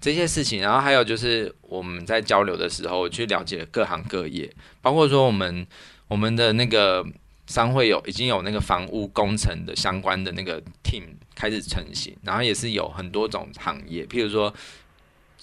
[0.00, 4.52] 这些事情，然后还有就是我们在交流的时候，去了解各行各业，
[4.82, 5.64] 包括说我们
[6.08, 7.06] 我们的那个。
[7.46, 11.04] 商会有已经有那个房屋工程的相关的那个 team
[11.34, 14.52] 开始成型，然后也是有很多种行业，譬如说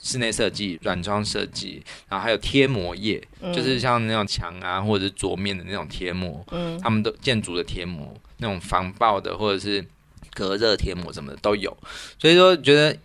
[0.01, 9.85] 室内设计、软装设计，然后还有贴膜业，嗯、就是像那种墙啊或者是桌面的那种贴膜，嗯，他们都建筑的贴膜，那种防爆的或者是
[10.33, 11.75] 隔热贴膜什么的都有。
[12.19, 12.97] 所以说，觉得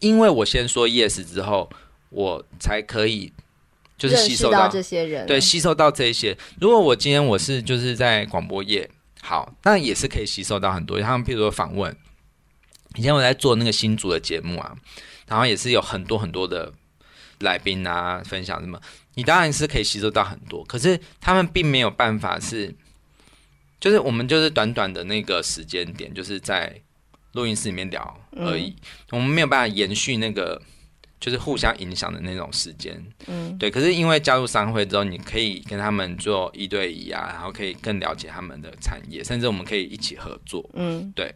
[0.00, 1.70] 因为我先说 yes 之后，
[2.10, 3.32] 我才可以
[4.08, 6.36] 就是吸收到，到这些人，对，吸收到这些。
[6.60, 8.88] 如果我今天我是就是在广播业，
[9.20, 11.00] 好，那也是可以吸收到很多。
[11.00, 11.96] 他们譬如说访问，
[12.96, 14.74] 以前我在做那个新竹的节目啊，
[15.28, 16.72] 然后也是有很多很多的
[17.38, 18.80] 来宾啊分享什么。
[19.14, 22.74] 你当然是可以吸收到很多，可是他们并没有办法是，
[23.78, 26.80] 就是我们就是短短的那个时间点，就是在
[27.32, 28.76] 录音室里面聊而已，嗯、
[29.10, 30.60] 我们没有办法延续那个
[31.22, 33.02] 就是互相影响的那种时间。
[33.28, 33.70] 嗯，对。
[33.70, 40.68] 可是因为加入商会之后，你可以跟他们做一对一啊，然后可以更了解他们的产业，甚至我们可以一起合作。
[40.74, 41.34] 嗯，对。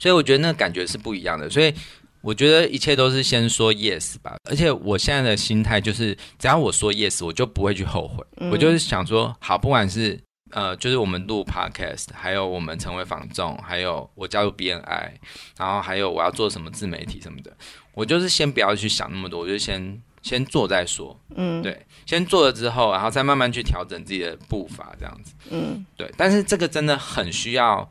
[0.00, 1.72] 所以我觉得那个感觉是不一样的，所以。
[2.20, 8.26] 我觉得一切都是先说 yes 吧，而且我现在的心态就是，只要我说 yes，我就不会去后悔。
[8.38, 15.12] 嗯、我就是想说，好，不管是呃，就是我们录 podcast，还有我们成为房仲，还有我加入 BNI，
[15.56, 17.56] 然后还有我要做什么自媒体什么的，
[17.98, 21.18] 我就是先不要去想那么多，我就先先做再说。
[21.34, 25.32] 嗯，对，先做了之后，然后再慢慢去调整自己的步伐，这样子。
[25.50, 26.08] 嗯，对。
[26.16, 27.90] 但是这个真的很需要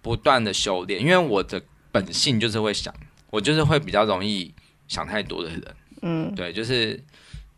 [0.00, 2.94] 不断的修炼，因为我的本性就是会想。
[3.30, 4.54] 我就是会比较容易
[4.86, 7.02] 想太多的人，嗯，对，就是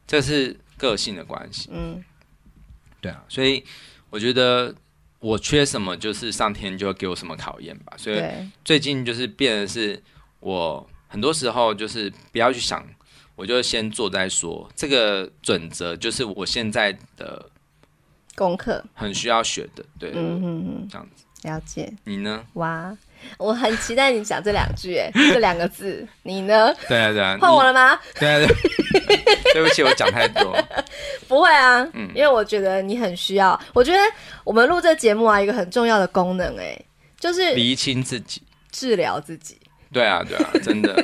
[0.07, 2.03] 这是个性的关系，嗯，
[3.03, 3.63] 对啊，所以
[4.09, 4.75] 我觉得
[5.19, 7.93] 我缺什么，就是上天就会给我什么考验吧。
[7.99, 8.19] 所以
[8.65, 10.03] 最近就是变的是，
[10.41, 12.85] 我很多时候就是不要去想，
[13.35, 14.69] 我就先做再说。
[14.75, 17.49] 这个准则就是我现在的
[18.35, 21.93] 功课，很需要学的，对，嗯嗯嗯，这样子了解。
[22.05, 22.45] 你呢？
[22.55, 22.97] 哇。
[23.39, 26.73] 我很期待你讲这两句，哎， 这两个字，你呢？
[26.87, 27.99] 对啊，对啊，换我了吗？
[28.21, 28.47] 对啊，对，
[29.55, 30.57] 对不起，我讲太多。
[31.27, 33.59] 不会啊，嗯，因为我觉得你很需要。
[33.73, 33.99] 我觉得
[34.45, 36.79] 我们录这节目啊，一个很重要的功能，哎，
[37.19, 39.59] 就是厘清自己，治疗自己。
[39.93, 40.95] 对啊，对啊，真的。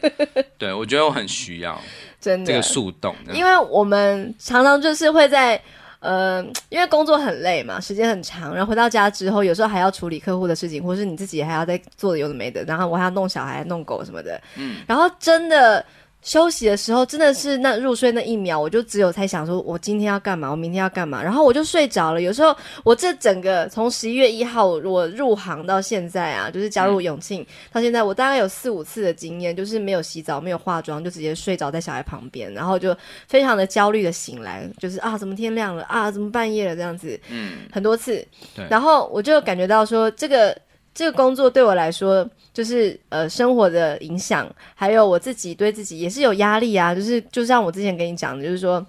[0.58, 1.80] 对，我觉得我很需要，
[2.20, 5.60] 真的这个树洞，因为我们常常就是会在。
[6.00, 15.82] 呃，因为工作很累嘛，时间很长，然后回到家之后，有时候还要处理客户的事情，或是你自己还要再做的有的没的，然后我还要弄小孩、弄狗什么的，嗯，然后真的。
[16.24, 22.22] 休息的时候，真的是那入睡那一秒，我就只有在想说，我今天要干嘛，我明天要干嘛，然后我就睡着了。
[22.22, 32.96] 有时候我这整个从十一月一号我入行到现在啊，就是加入永庆、嗯、到现在，我大概有四五次的经验，就是没有洗澡、没有化妆，就直接睡着在小孩旁边，然后就
[33.28, 40.56] 非常的焦虑的醒来，就是啊，怎么天亮了啊，怎么半夜了这样子，嗯，很多次，对，然后我就感觉到说这个。
[40.96, 46.94] 这个工作对我来说，就是呃生活的影响，还有我自己对自己也是有压力啊。
[46.94, 48.86] 就是就像我之前跟你讲的，就是说。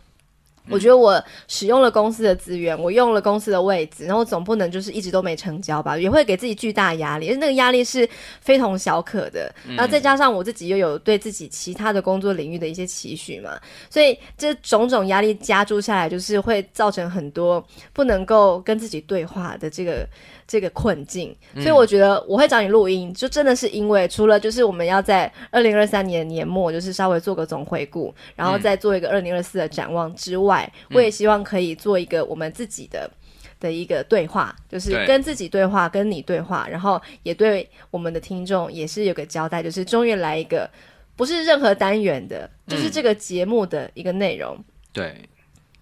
[0.69, 8.07] 我觉得我使用了公司的资源，我用了公司的位置，然后总不能就是一直都没成交吧，也会给自己巨大压力，而那个压力是
[8.41, 9.53] 非同小可的。
[9.67, 20.07] 然后再加上我自己又有对自己其他的工作领域的一些期许嘛，所以这种种压力加注下来，就是会造成很多不能够跟自己对话的这个
[20.47, 21.35] 这个困境。
[21.55, 30.54] 所以我觉得我会找你录音，就真的是因为除了就是我们要在二零二三年年末就是稍微做个总回顾，然后再做一个二零二四的展望之外。
[30.91, 33.09] 我也希望可以做一个我们自己的
[33.59, 40.69] 的一个对话，就是跟自己对话，跟你对话，然后也对我们的听众也是有个交代，就是终于来一个
[41.15, 44.57] 不是任何单元的，就是这个节目的一个内容。
[44.91, 45.15] 对，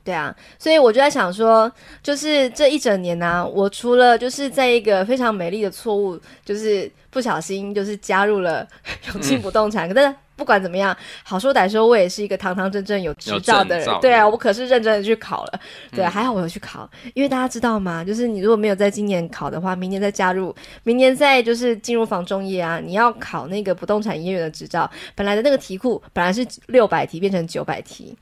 [0.03, 8.67] 对啊，所以我就在想说，就是这一整年呢、啊，我除了就是在一个非常美丽的错误，就是不小心就是加入了
[9.13, 10.13] 永庆不动产，可是。
[10.35, 13.87] 不管怎么样，好说歹说，我也是一个堂堂正正有执照的人。
[14.01, 15.59] 对啊，我可是认真的去考了。
[15.91, 18.03] 对、啊，还好我有去考，因为大家知道吗？
[18.03, 28.17] 就是你如果没有在今年考的话，明年再加入，明年再就是进入房中业啊，你要考那个不动产营业员的执照，本来的那个题库本来是六百题，变成九百题，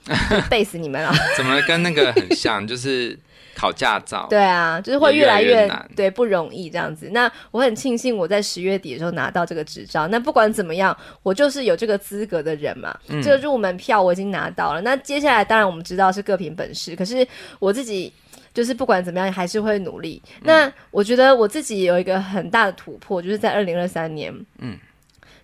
[0.50, 1.14] 背 死你们了。
[1.38, 2.68] 怎么跟那个很像？
[2.68, 3.18] 就是。
[3.56, 7.10] 考驾照，对啊，就是会越来越，难，对，不容易这样子。
[7.12, 10.08] 那我很庆幸我在十月底的时候拿到这个执照。
[10.08, 12.98] 那不管怎么样，我就是有这个资格的人嘛。
[13.10, 14.82] 嗯、这个入门票我已经拿到了。
[14.82, 17.28] 那接下来当然我们知道是各凭本事，可是
[17.60, 18.12] 我自己
[18.54, 20.22] 就是不管怎么样还是会努力。
[20.26, 24.78] 嗯、那我觉得我自己有一个很大的突破，就是在二零二三年，嗯，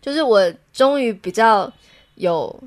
[0.01, 1.71] 就是我终于比较
[2.15, 2.63] 有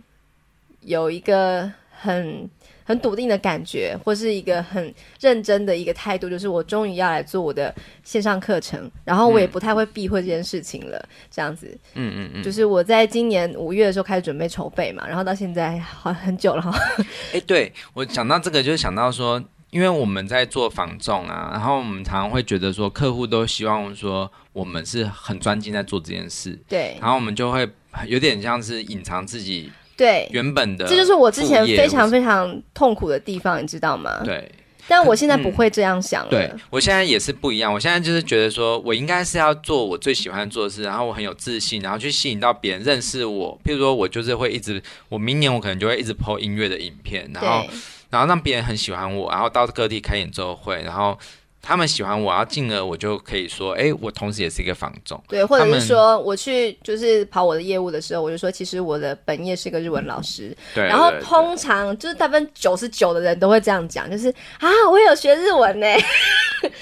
[0.83, 2.49] 有一个很。
[2.91, 7.73] 很笃定的感觉，或是一个很认真的一个态度，就是我终于要来做我的
[8.03, 11.67] 线上课程，然后我也不太会避讳这件事情了，嗯、这样子。
[11.95, 16.77] 嗯嗯嗯，就是我在今年五月的时候开始准备筹备嘛，然后到现在好很久了哈。
[16.99, 27.71] 哎、欸，对，我想到这个，就是想到说，因为我们在做房仲啊，然后我们常常会觉得说，客户都希望说我们是很专心在做这件事，对，然后我们就会
[28.07, 29.71] 有点像是隐藏自己
[30.01, 34.23] 对原本的，这就是我之前非常非常痛苦的地方，你知道吗？
[34.25, 34.51] 对，
[34.89, 36.29] 但我现在不会这样想了。
[36.31, 43.61] 嗯、对我现在也是不一样，我现在就是觉得说我应该是要做我最喜欢做的事，然后我很有自信，然后去吸引到别人认识我。
[43.63, 47.69] 譬如说，我就是会一直，我明年我可能就会一直 po 音乐的影片，然后。
[48.11, 51.17] 然后让别人很喜欢我，然后到各地开演奏会，然后
[51.63, 55.23] 他们喜欢我，然后进而我就可以说，哎，我同时也是一个房总。
[55.29, 60.49] 对，或者是说我去就是跑我的业务的时候，我就说，其实我的本业是一个日文老师。
[60.49, 60.85] 嗯、对。
[60.87, 65.87] 然后通常就是大部分九十九的人都会这样讲，就是啊，我有学日文呢。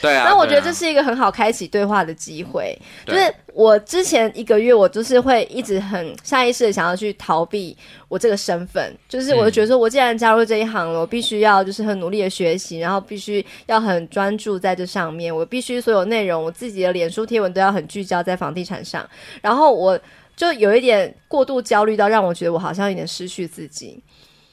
[0.01, 0.25] 对啊。
[0.29, 3.35] 那我觉得这是一个很好开启对话的机会，就是。
[3.59, 19.05] 我之前一个月，我就是会一直很下意识的想要去逃避我这个身份，就是我就觉得说，我既然加入这一行了，我必须要就是很努力的学习，然后必须要很专注在这上面，我必须所有内容，我自己的脸书贴文都要很聚焦在房地产上，
[19.43, 19.99] 然后我
[20.37, 24.01] 就有一点过度焦虑到让我觉得我好像有点失去自己。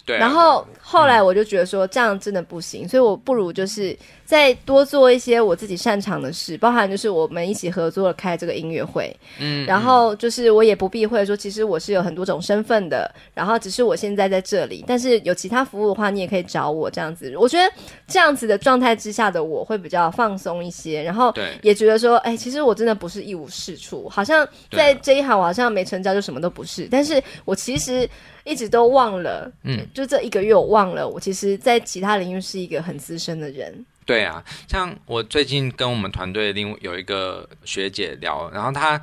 [0.06, 17.36] 对啊，然后后来我就觉得说这样真的不行，嗯，所以我不如就是再多做一些我自己擅长的事，包含就是我们一起合作开这个音乐会，嗯，然后就是我也不避讳说，其实我是有很多种身份的，然后只是我现在在这里，但是有其他服务的话，你也可以找我这样子。
[17.36, 17.74] 我觉得
[18.08, 21.34] 这样子的状态之下的我会比较放松一些，然后
[21.64, 28.08] 也觉得说，哎，其实我真的不是一无是处，好像在这一行我好像没成交就什么都不是，但是我其实。
[28.46, 33.86] 一直都忘了，嗯，就这一个月我忘了，我其实，在其他领域是一个很资深的人。
[34.06, 39.02] 对啊，像我最近跟我们团队另有一个学姐聊，然后她，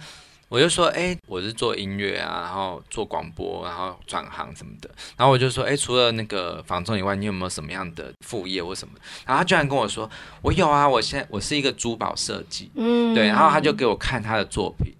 [0.48, 8.94] 我就说，哎，我是做音乐啊，然后做广播，然后转行什么的，然后我就说，哎，除了那个房仲以外，你有没有什么样的副业或什么？
[9.26, 10.08] 然后她居然跟我说，
[10.40, 14.94] 我有啊，我现在我是一个珠宝设计，嗯，对，然后她就给我看她的作品，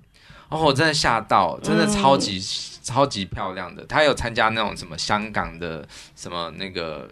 [0.51, 2.39] 然后我真的吓到，真的超级。
[2.39, 7.09] 嗯超级漂亮的，他有参加那种什么香港的什么那个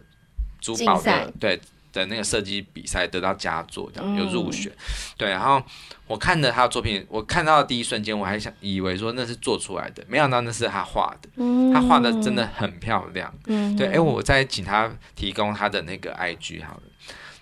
[0.60, 1.60] 珠宝的对
[1.92, 4.70] 的那个设计比赛，得到佳作，这样有入选。
[4.70, 4.78] 嗯、
[5.16, 5.60] 对，然后
[6.06, 11.28] 我看着他的作品，我看到的第一瞬间，我还想以为说那是做出来的，没想到那是他画的。
[11.36, 13.32] 嗯、他画的真的很漂亮。
[13.46, 16.82] 嗯，对，哎，我再请他提供他的那个 IG 好了。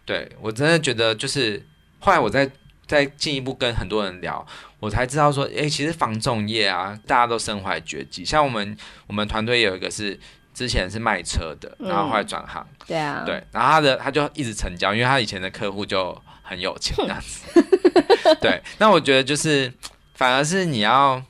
[0.06, 1.62] 对，我真的觉得就是
[1.98, 2.50] 后来我再
[2.88, 4.44] 再进一步跟很多人聊。
[4.80, 8.24] 我才知道说，哎、欸，其实房仲业啊，大家都身怀绝技。
[8.24, 8.76] 像我们，
[9.06, 10.18] 我们团队有一个是
[10.54, 18.36] 之前是卖车的，然后后来转行、嗯，对啊，对，然后他的他就一直成交，因为他以前的客户就很有钱 这样子。
[18.40, 19.72] 对，那我觉得就是，
[20.14, 21.20] 反而是你要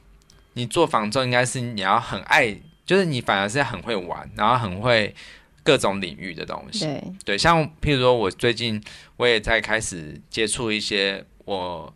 [0.52, 2.54] 你做房仲，应该是你要很爱，
[2.84, 5.14] 就是你反而是很会玩，然后很会
[5.62, 6.84] 各种领域的东西。
[6.84, 8.82] 对，对，像譬如说我最近
[9.16, 11.24] 我也在开始接触一些
[11.56, 11.94] 我。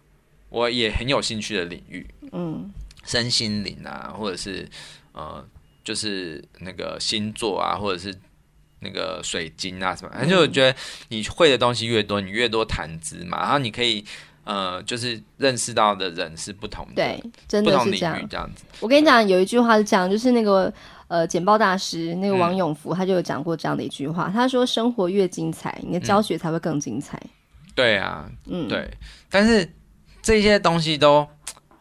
[0.55, 2.71] 我也很有兴趣的领域，嗯，
[3.07, 4.69] 身心灵啊，或者是
[5.13, 5.43] 呃，
[5.83, 8.15] 就是那个星座啊，或者是
[8.81, 10.79] 那个水晶啊什么，反正就我觉得
[11.09, 14.05] 你会的东西越多，你越多谈资嘛，然后你可以
[14.45, 18.51] 呃，就是认识到的人是不同的，对，真的是这样。
[18.81, 20.71] 我跟你讲，有一句话是讲，就是那个
[21.09, 27.19] 呃，简报大师那个王永福，他就有讲过这样的一句话，他说：“生活越精彩，你的教学才会更精彩。
[27.25, 27.31] 嗯”
[27.75, 28.91] 对啊，嗯，对，
[29.31, 29.73] 但是。
[30.25, 31.29] 这些东西都，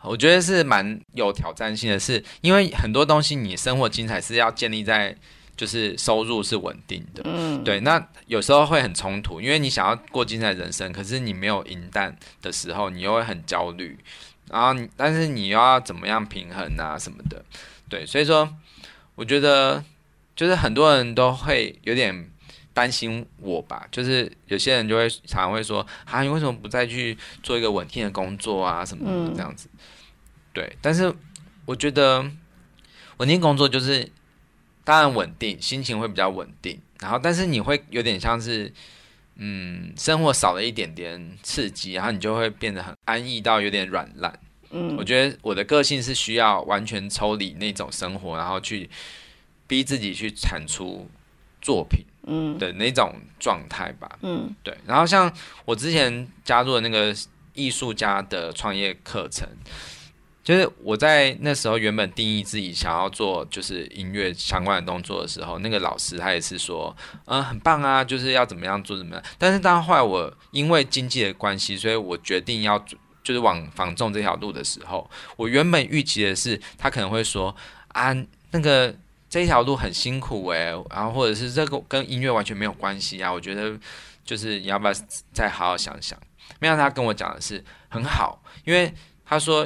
[0.02, 5.16] 我觉得是蛮有挑战性的是，是因为很多东西你生活精彩是要建立在
[5.56, 7.80] 就是收入是稳定的，嗯，对。
[7.82, 13.96] 那有时候会很冲突，因为你想要过精彩人生，可是你没有银弹的时候，你又会很焦虑。
[14.50, 17.46] 然后你，但是你又要怎么样平衡啊什么的，
[17.88, 18.04] 对。
[18.08, 18.52] 所以说，
[19.14, 19.84] 我觉得
[20.36, 22.28] 就是很多人都会有点。
[22.74, 28.86] 担心我吧，就是有些人就会常常会说：“啊，你为什么不再去做一个稳定的工作啊？
[28.86, 29.70] 什么的这样子。
[29.74, 29.80] 嗯”
[30.54, 31.14] 对，但是
[31.66, 32.30] 我觉得
[33.18, 34.10] 稳定工作就是
[34.84, 38.72] 当然稳定，心情会比较稳定，然后但是你会有点像是
[39.36, 44.38] 嗯，生活少了一点点刺激，然后你就会变得很安逸到有点软烂。
[44.72, 48.90] 嗯，我觉得我的个性是需要完全抽离那种生活，然后去
[49.68, 51.10] 逼自己去产出
[51.62, 52.06] 作品。
[52.28, 54.78] 嗯的那种状态吧，嗯，对。
[54.86, 55.32] 然后像
[55.66, 57.16] 我之前加入的那个
[57.54, 59.48] 艺术家的创业课程，
[60.44, 66.96] 就是我在那时候原本定义自己想要做就是音乐相关的动作的时候，那个老师他也是说，
[67.26, 69.24] 嗯，很棒啊，就是要怎么样做怎么样。
[69.38, 72.78] 但是当后来我因为经济的关系，所以我决定要
[73.24, 77.56] 就是往防重这条路的时候，我原本预期的是他可能会说
[77.90, 78.16] 啊，
[78.52, 78.96] 那个。
[79.32, 83.80] 这一条路很辛苦诶、欸，然后或者是这个跟音乐完全没有关系啊，我觉得
[84.26, 84.94] 就是你要不要
[85.32, 86.20] 再好好想想？
[86.60, 89.66] 没想到他跟我讲的是很好，因为他说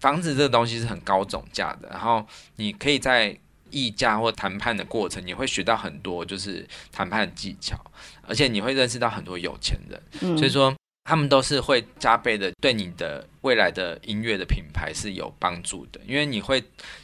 [0.00, 2.26] 房子这个东西是很高总价的，然后
[2.56, 3.34] 你可以在
[3.70, 7.82] 议价或谈判的过程，你会学到很多就是谈判技巧，
[8.28, 16.62] 而且你会认识到很多有钱人，嗯、所以说他们都是会加倍的对你的未来的音乐的品牌是有帮助的，因为你会。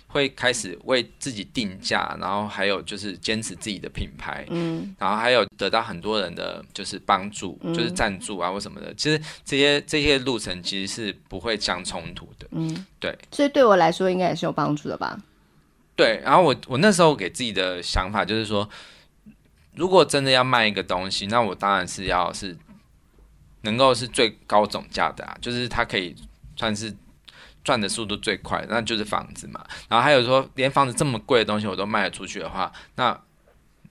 [0.09, 8.95] 会开始为自己定价，然后还有就是坚持自己的品牌，嗯，然后还有得到很多人的就是帮助，嗯、就是赞助啊或什么的。
[8.95, 13.19] 其实这些这些路程其实是不会相冲突的，嗯，对。
[13.31, 15.21] 所以对我来说应该也是有帮助的吧？
[15.95, 16.21] 对。
[16.25, 18.67] 然后我我那时候给自己的想法就是说，
[19.75, 22.57] 如果真的要卖一个东西，那我当然是要是
[23.63, 26.15] 能够是最高总价的啊，就是它可以
[26.57, 26.95] 算是。
[27.67, 29.61] 赚的速度最快，那就是房子嘛。
[29.89, 33.21] 然后还有说，连房子这么贵的东西我都卖得出去的话，那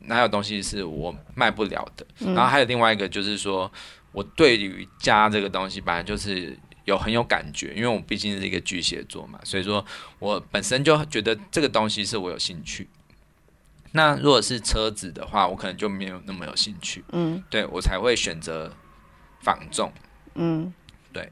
[0.07, 2.07] 哪有东西是我卖不了的？
[2.21, 3.69] 嗯、然后还有另外一个就是说，
[4.13, 9.85] 我对于家这个东西本来就是有很有感觉，因为我毕竟是一个巨蟹座嘛，所以说
[10.19, 12.87] 我本身就觉得这个东西是我有兴趣。
[13.91, 17.03] 那如果是车子的话，我可能就没有那么有兴趣。
[17.11, 18.71] 嗯，对，我才会选择
[19.41, 19.91] 房仲。
[20.35, 20.73] 嗯，
[21.11, 21.29] 对。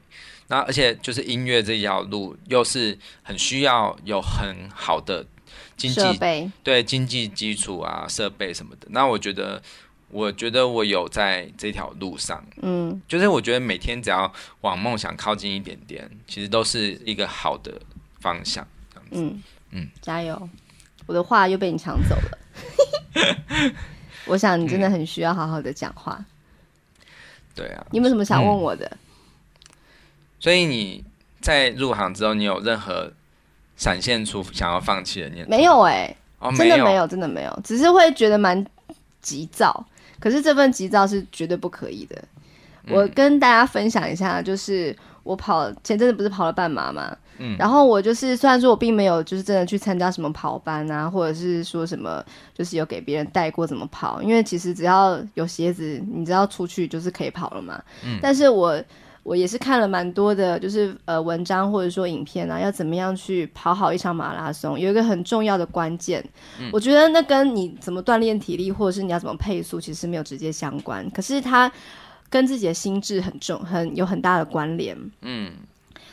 [0.48, 5.24] 那而且就是音乐这条路，又是很需要有很好的
[5.76, 8.86] 经济设，对经济基础啊、设备什么的。
[8.90, 9.62] 那我觉得，
[10.10, 14.30] 我觉得我有在这条路上，嗯，就是我觉得每天只要
[14.60, 17.80] 往梦想靠近一点点，其实都是一个好的
[18.20, 18.66] 方向。
[18.92, 20.48] 这样子，嗯嗯，加油！
[21.06, 22.38] 我的话又被你抢走了。
[24.26, 26.16] 我想你真的很需要好好的讲话。
[26.18, 27.06] 嗯、
[27.54, 28.86] 对啊，你有没有什么想问我的？
[28.86, 28.98] 嗯
[30.44, 31.02] 所以你
[31.40, 33.10] 在入行之后，你有任何
[33.78, 35.50] 闪现出想要放弃的念头？
[35.50, 38.62] 没有哎、欸，哦，真的没有，真的没有，只是会觉得蛮
[39.22, 39.82] 急躁。
[40.20, 42.22] 可是这份急躁是绝对不可以的。
[42.84, 52.22] 嗯、我跟大家分享一下，就是我跑前阵子不是跑了半马嘛，嗯，然后我就是虽然说我并没有就是真的去参加什么跑班啊，或者是说什么
[52.52, 58.78] 就是有给别人带过怎么跑，因为其实只要有鞋子，你只要出去就是可以跑了嘛，嗯，但是我。
[59.24, 66.22] 我也是看了蛮多的，就是呃文章或者说影片啊，要怎么样去跑好一场马拉松，有一个很重要的关键，
[66.60, 71.72] 嗯、我觉得那跟你怎么锻炼体力，或者是你要怎么配速，其实没有直接相关，可是它
[72.28, 74.94] 跟自己的心智很重，很有很大的关联。
[75.22, 75.50] 嗯，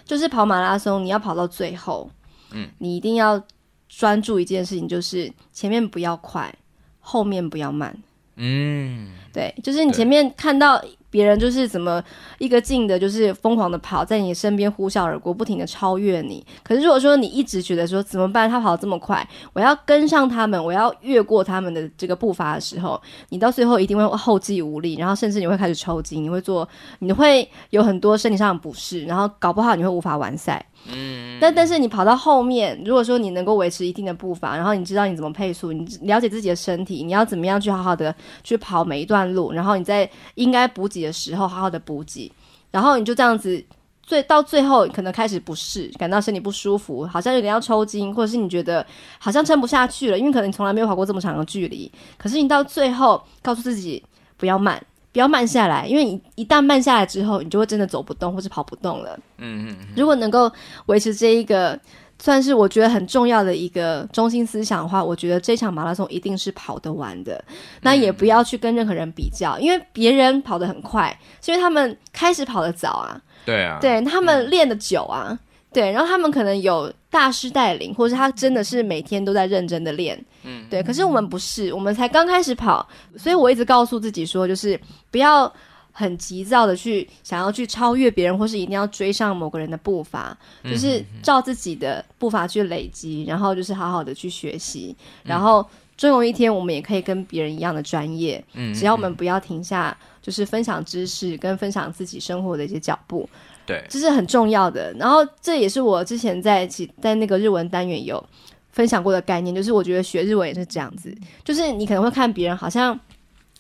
[0.06, 2.10] 就是跑马拉松，你要跑到最后，
[2.54, 3.44] 嗯，你一定要
[3.90, 6.56] 专注一件事情，就是前面不要快，
[7.02, 7.94] 后面不要慢。
[8.38, 10.82] 嗯，对，就是你前面看到。
[11.12, 12.04] 别人就是怎么
[12.40, 16.44] 一个劲的，就是疯狂的跑在你身边呼啸而过，不停的超越你。
[16.64, 23.00] 可是如果说你一直觉得说怎么办，他跑这么快，我要跟上他们，我要越过他们的这个步伐的时候，
[23.30, 26.68] 你到最后一定会后继无力，然后甚至你会开始抽筋，你会做，
[27.00, 30.66] 你会有很多身体上的不适，然后搞不好你会无法完赛。
[30.88, 38.14] 嗯，但但是你跑到后面，如果说你能够维持一定的步伐，然后你知道你怎么配速，你了解自己的身体，你要怎么样去好好的
[38.44, 42.32] 去跑每一段路，然后你在应该补给的时候好好的补给，
[42.72, 43.64] 然后你就这样子，
[44.02, 48.86] 最到最后可能开始不适，感到身体不舒服，好像有点要抽筋，或者是你觉得
[49.20, 54.04] 好像撑不下去了，因为可能你从来没有跑过这么长的距离，可是你到最后告诉自己
[54.38, 54.82] 不要慢。
[55.14, 59.20] 不要慢下来，因为你一旦慢下来之后，你就会真的走不动或是跑不动了。
[59.38, 59.78] 嗯嗯。
[59.96, 60.52] 如果能够
[60.86, 61.78] 维持这一个，
[62.20, 67.44] 算是我觉得很重要的一个中心思想的话，我觉得这场马拉松一定是跑得完的。
[67.82, 73.20] 那也不要去跟任何人比较，因为别人跑得很快，是因为他们开始跑得早啊。
[73.46, 73.80] 对啊。
[73.82, 75.28] 对，他们练得久啊。
[75.30, 75.40] 嗯
[75.74, 80.84] 对，然后他们可能有大师带领，或者是他真的是每天都在认真的练，嗯，对。
[80.84, 85.52] 可是我们不是，我们才刚开始跑，所以我一直告诉自己说，就是不要
[85.94, 94.94] 很急躁的去想要去超越别人，或是一定要追上某个人的步伐，就是照自己的步伐去累积，然后就是好好的去学习，
[95.24, 95.66] 然后
[95.96, 103.30] 终有一天我们也可以跟别人一样的专业，嗯，只要我们不要停下，就是分享知识跟分享自己生活的一些脚步。
[103.72, 104.94] 对，这是很重要的。
[104.94, 108.24] 然后这也是我之前在其在那个日文单元有
[108.72, 113.00] 分享过的概念，就是我觉得学日文也是这样子，就是你可能会看别人好像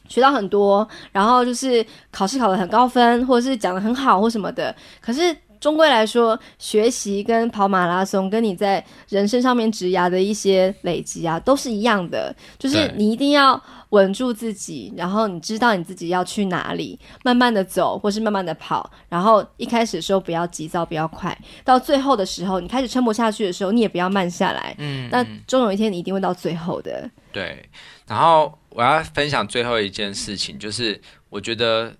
[0.07, 5.35] 学到很多，然后就是考试考得很高分，或者是讲得很好或什么的，可是。
[5.61, 12.35] 终归来说，学习跟跑马拉松，跟你在人生上面职涯的一些累积啊，都是一样的。
[12.57, 18.91] 就是你一定要稳住自己，然后你知道你自己要去哪里，慢慢的走，或是慢慢的跑。
[19.07, 21.37] 然后一开始的时候不要急躁，不要快。
[21.63, 24.75] 到最后的时候，你开始撑不下去的时候，你也不要慢下来。
[24.79, 27.09] 嗯，那终有一天你一定会到最后的。
[27.31, 27.69] 对。
[28.07, 31.93] 然后我要分享最后一件事情，就是我觉得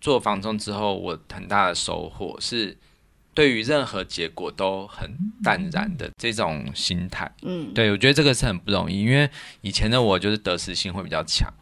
[0.00, 2.76] 做房中之后，我很大的收获是，
[3.34, 5.10] 对于任何结果都很
[5.42, 7.30] 淡然的这种心态。
[7.42, 9.28] 嗯，对，我觉得这个是很不容易，因为
[9.60, 11.52] 以前的我就是得失心会比较强。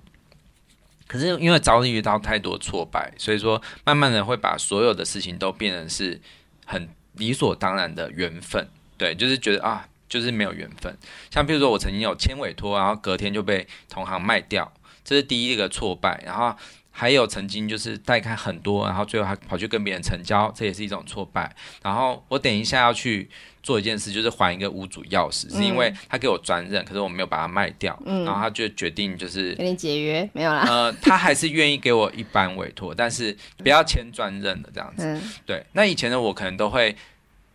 [1.07, 6.19] 可是因为遭遇到太多挫败，所以说慢慢的会把所有的事情都变成是
[6.65, 8.67] 很理所当然的缘分。
[8.97, 10.97] 对，就是觉得啊，就是没有缘分。
[11.31, 14.73] 像比如说我曾经有签委托，然后隔天就被同行卖掉，
[15.05, 16.23] 这是第一个挫败。
[16.25, 16.57] 然后
[16.93, 21.53] 还有曾经就是带看很多，然后最后还跑去跟别人成交，这也是一种挫败。
[21.83, 23.29] 然后我等一下要去。
[23.63, 30.65] 做一件事就是还一个屋主钥匙，嗯、是因为他给我专任，可是我没有把它卖掉，嗯、然后他就决定就是跟你解约没有啦。
[30.69, 35.07] 呃，他还是愿意给我一般委托，但是不要签专任的这样子。
[35.07, 36.97] 嗯、对，那以前的我可能都会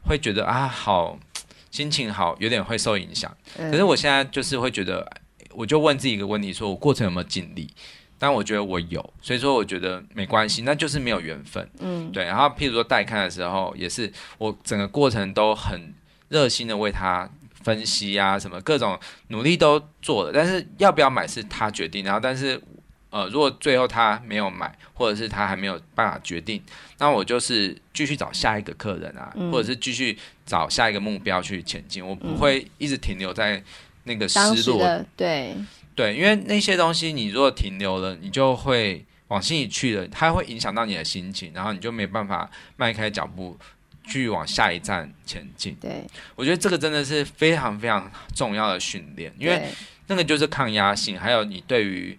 [0.05, 1.19] 会觉得啊，好
[1.71, 3.29] 心情好，有点会受影响。
[3.57, 5.05] 嗯、可是我现在就是会觉得，
[5.51, 7.69] 我就问自己一个问题：说我过程有没有尽力？
[8.19, 11.69] 但我觉得我有，所以说我觉得没关系，那就是没有缘分。
[11.79, 12.23] 嗯，对。
[12.23, 15.93] 然后譬如说带看的时候，也是我整个过程都很
[16.29, 17.29] 热心的为他
[17.63, 22.03] 分析啊，什么各种努力都做了，但是要不要买是他决定。
[22.03, 22.59] 然后，但是
[23.09, 26.61] 呃，如果最后他没有买，或者是他还没有办法决定，
[26.97, 32.05] 那我就是继续找下一个客人啊，嗯、或者是继续找下一个目标去前进。
[32.05, 33.63] 我不会一直停留在
[34.03, 34.39] 那个失
[34.71, 35.05] 落。
[35.15, 35.55] 对。
[35.97, 43.57] 对，因为那些东西，你如果停留了，你就会往心里去了，它会影响到你的心情，然后你就没办法迈开脚步
[44.05, 45.75] 去往下一站前进。
[45.81, 49.69] 对，我觉得这个真的是非常非常重要的训练，因为
[50.05, 52.15] 那个就是抗压性，还有你对于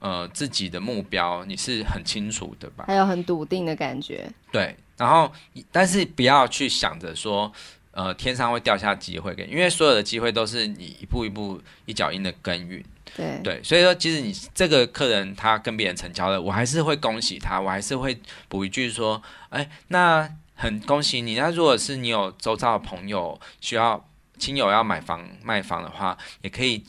[0.00, 2.86] 呃自己的目标你是很清楚的吧？
[2.88, 4.28] 还有很笃定的感觉。
[4.50, 5.32] 对，然后
[5.70, 7.52] 但是不要去想着说。
[7.92, 12.82] 呃，天上会掉下机会给你，因为所有的机会都是你一步一步一脚印的耕耘。
[13.14, 18.18] 对对，所以说，其实你这个客人他跟别人成交了，我还是会恭喜他，我还是会
[18.48, 21.34] 补一句说，哎，那很恭喜你。
[21.34, 24.02] 那如果是你有周遭的朋友需要
[24.38, 26.82] 亲友要买房卖房的话，也可以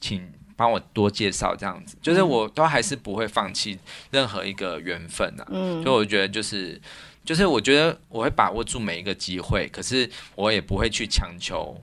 [0.00, 3.78] 请帮我多介绍这样子，就是我都还是不会放弃
[4.10, 5.48] 任何一个缘分的、啊。
[5.50, 6.78] 嗯，所以我觉得就是。
[7.24, 11.76] 就是我觉得我会把握住每一个机会，可是我也不会去强求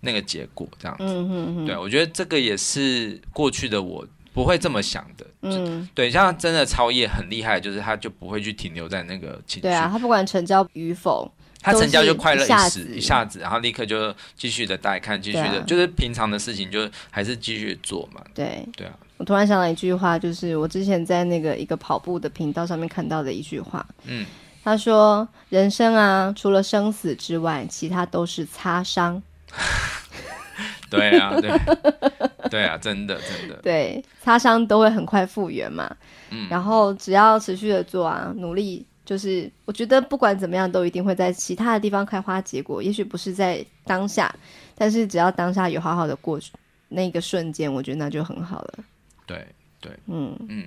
[0.00, 1.04] 那个结果，这样子。
[1.06, 1.66] 嗯。
[1.66, 5.26] 对，我觉得这个也是过去的我不会这么想的。
[5.42, 5.88] 嗯。
[5.94, 9.60] 对，像真的超越很厉害，就是他就不会去停留在那个情绪。
[9.60, 18.24] 对啊，他不管成交与否，他成交就快乐一时一下子，然后立刻就继续的带看，继续的，就是平常的事情就还是继续做嘛。
[18.34, 18.66] 对。
[18.76, 18.98] 对啊。
[19.16, 23.86] 我突然想到一句话，就是我之前在那个一个跑步的频道上面看到的一句话。
[24.04, 24.24] 嗯。
[24.64, 29.22] 他说：“人生啊，除了生死之外，其他都是擦伤。
[30.88, 31.50] ”对啊，对，
[32.48, 35.94] 对啊，真的，真的， 对，擦伤都会很快复原嘛。
[36.30, 42.82] 嗯，然后只要持续的做啊，努力，就是我觉得不管怎么样，都一定会在其他的地方开花结果。
[42.82, 44.34] 也许不是在当下，
[44.76, 46.40] 但是只要当下有好好的过
[46.88, 48.74] 那个瞬间，我觉得那就很好了。
[49.26, 49.46] 对，
[49.80, 50.66] 对，嗯嗯。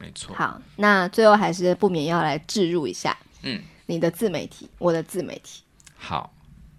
[0.00, 0.34] 没错。
[0.34, 5.62] 好，那最后还是不免要来置入一下，嗯，你的自媒体，我的自媒体。
[5.98, 6.32] 好，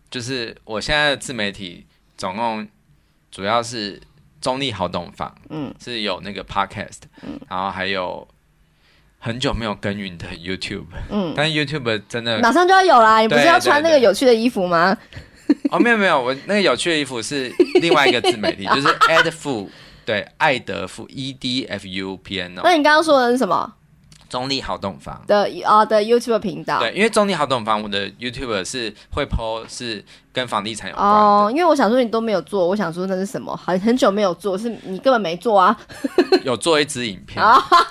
[0.09, 1.85] 就是我现在的自媒体
[2.17, 2.67] 总共
[3.29, 4.01] 主要是
[4.41, 8.27] 中立好懂房，嗯，是有那个 podcast，嗯，然后还有
[9.19, 14.97] 很久没有耕耘的 YouTube，嗯， 但是 YouTube 真的马上就要有啦，你不是要穿那个有趣的衣服吗？
[15.69, 19.69] 哦，没有没有，我那个有趣的衣服是另外一个自媒体， 就是 Edfu。
[20.11, 22.61] 对，爱德夫 E D F U P N O。
[22.65, 23.73] 那你刚刚说的是什么？
[24.27, 26.79] 中立好懂房的啊的 YouTube 频道。
[26.79, 30.03] 对，因为中立好懂房，我的 YouTube 是会 po 是
[30.33, 31.49] 跟房地产有关哦。
[31.49, 33.55] 因为我想说你都没有做，我想说那是什么？
[33.55, 35.77] 很很久没有做，是你根本没做啊。
[36.43, 37.41] 有做一支影片。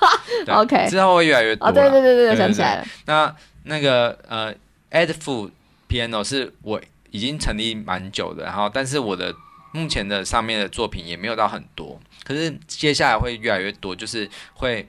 [0.55, 0.87] OK。
[0.91, 1.69] 之后会越来越多。
[1.69, 2.85] 哦，对对对对，我想起来了。
[3.07, 4.55] 那那个呃
[4.91, 5.51] ，Edfu
[5.89, 6.79] Piano 是我
[7.11, 9.35] 已经成立蛮久的，然后但是我的。
[9.73, 14.89] 目前的上面的作品也没有到很多，可是接下来会越来越多，就是会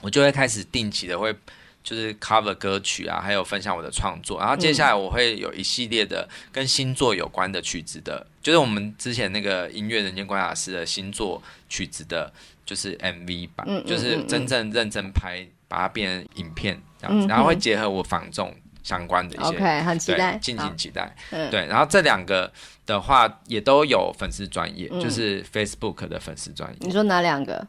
[0.00, 1.34] 我就会开始定期的会
[1.82, 12.30] 就是 cover 歌曲啊，还有分享我的创作，然后接下来我会有一系列的跟星座有关的曲子的，就是我们之前那个音乐人间观察师的星座曲子的，
[12.66, 18.54] 就是 MV 版，就是真正认真拍，把它变成影片这样子，然后会结合我房仲
[18.88, 21.14] 相关的一些，OK，很期待，敬请期待，
[21.50, 22.50] 对，然后这两个。
[22.88, 26.76] 的话也都有粉丝专业，嗯、就是 Facebook 的粉丝专业。
[26.80, 27.66] 你说哪两个？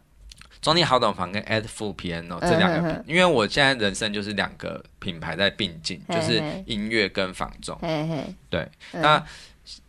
[0.62, 7.78] 中立好懂房跟 Edfu Piano 这两个，嗯、哼哼因为我现在人生就是两个品牌在并进，嘿嘿就是音乐跟房仲。
[7.82, 9.22] 嘿嘿对，嗯、那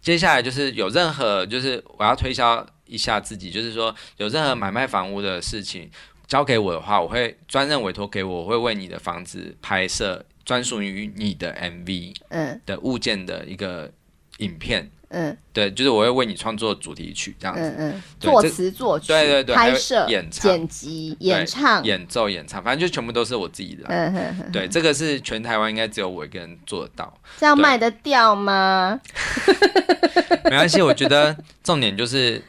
[0.03, 5.89] 接下来就是有任何，就是我要推销一下自己，就是说有任何买卖房屋的事情，
[6.27, 13.89] 交给我的话，我会专任委托给我，我会为你的房子拍摄专属于你的 MV，嗯，的物件的一个
[14.39, 29.01] 影片，嗯，对，就是我会为你创作主题曲这样子，嗯嗯，作词作曲，对对对，拍摄、演唱、剪辑、演唱、演奏、演唱，反正就全部都是我自己的，嗯哼哼，对，这个是全台湾应该只有我一个人做得到，这样卖得掉吗？
[30.47, 32.43] 没关系，我觉得重点就是。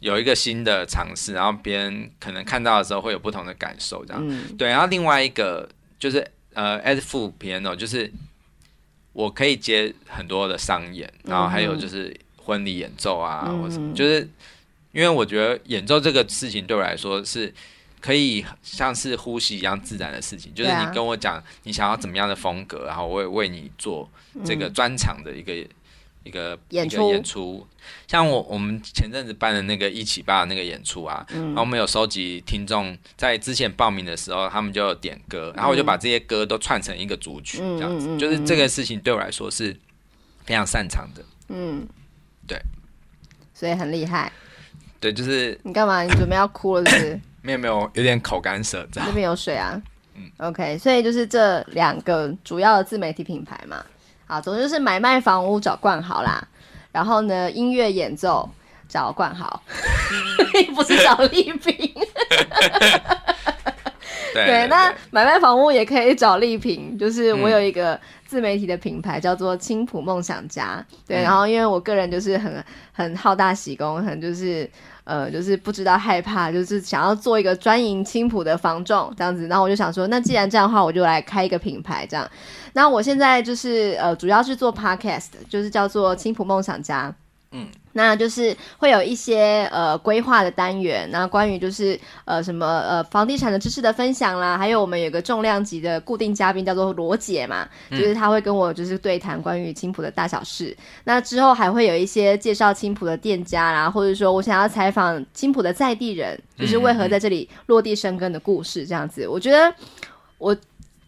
[0.00, 4.66] 有一个新的尝试，然后别人可能看到的时候会有不同的感受，这样、嗯、对。
[4.66, 5.68] 然后另外一个
[5.98, 7.00] 就是呃，as
[7.38, 8.12] piano，就是
[9.12, 14.28] 我可以接很多的商演，然后还有就是婚礼演奏啊，嗯、或什么，就是
[14.92, 17.52] 因为我觉得演奏这个事情对我来说是
[18.00, 24.08] 可以像是呼吸一样自然的事情，就是你跟我讲你想要怎么样的风格，然后我也为你做
[24.44, 25.52] 这个专场的一个。
[26.22, 27.66] 一个演出，
[28.06, 39.74] 像我我们前阵子办的那个一起吧那个演出啊，嗯、然后我们有收集听众在之前报名的时候，他们就有点歌，然后我就把这些歌都串成一个组曲，这样子，嗯、就是这个事情对我来说是
[40.44, 41.86] 非常擅长的，嗯，
[42.46, 42.60] 对，
[43.54, 44.30] 所以很厉害，
[45.00, 46.02] 对，就是你干嘛？
[46.02, 47.20] 你准备要哭了是不是？
[47.42, 49.06] 没有没有，有点口干舌燥。
[49.06, 49.80] 这边有水啊，
[50.14, 53.82] 嗯，OK，所以就是这两个主要的自媒体品牌嘛。
[54.30, 56.40] 啊，总之是买卖房屋找冠豪啦，
[56.92, 58.48] 然后呢，音乐演奏
[58.88, 59.60] 找冠豪，
[60.74, 61.74] 不是找丽萍。
[64.32, 70.84] 对，那买卖房屋也可以找丽萍，就是我有一个自媒体的品牌叫做青浦梦想家。
[71.08, 74.70] 对，然后因为我个人就是很很好大喜功，很就是。
[75.04, 82.28] 呃，就是不知道害怕，就是想要做一个专营青浦的房仲这样子，然后我就想说，那既然这样的话，我就来开一个品牌这样。
[82.72, 87.12] 那我现在就是呃，主要是做 podcast，就是叫做青浦梦想家。
[87.52, 100.76] 嗯，那就是会有一些呃规划的单元，那关于就是呃什么呃房地产的知识的分享啦，还有我们有个重量级的固定嘉宾叫做罗姐嘛，就是他会跟我就是对谈关于青浦的大小事。
[101.02, 109.26] 那之后还会有一些介绍青浦的店家啦，或者说我想要采访青浦的在地人，就是为何在这里落地生根的故事这样子。
[109.26, 109.74] 我觉得
[110.38, 110.56] 我。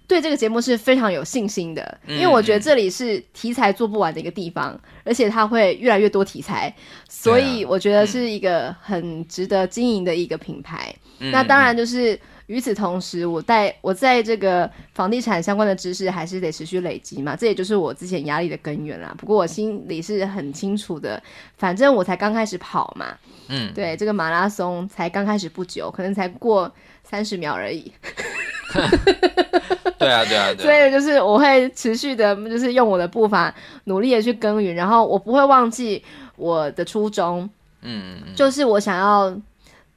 [0.06, 6.74] 对这个节目是非常有信心的，因为我觉得这里是题材做不完的一个地方，嗯、而且它会越来越多题材，
[7.08, 10.94] 所以我觉得是一个很值得经营的一个品牌。
[11.20, 19.14] 嗯、那当然就是与此同时，我在我在这个房地产相关的知识还是得持续累积嘛，这也就是我之前压力的根源啦。
[19.16, 21.22] 不过我心里是很清楚的，
[21.56, 23.16] 反正我才刚开始跑嘛，
[23.48, 26.70] 嗯，对，这个马拉松才刚开始不久，可能才过
[27.04, 27.90] 三十秒而已。
[29.98, 30.54] 对啊，对啊，对啊。
[30.56, 33.54] 所以就是我会持续的，就是用我的步伐
[33.84, 36.02] 努力的去耕耘，然后我不会忘记
[36.36, 37.48] 我的初衷。
[37.82, 39.36] 嗯，就是我想要，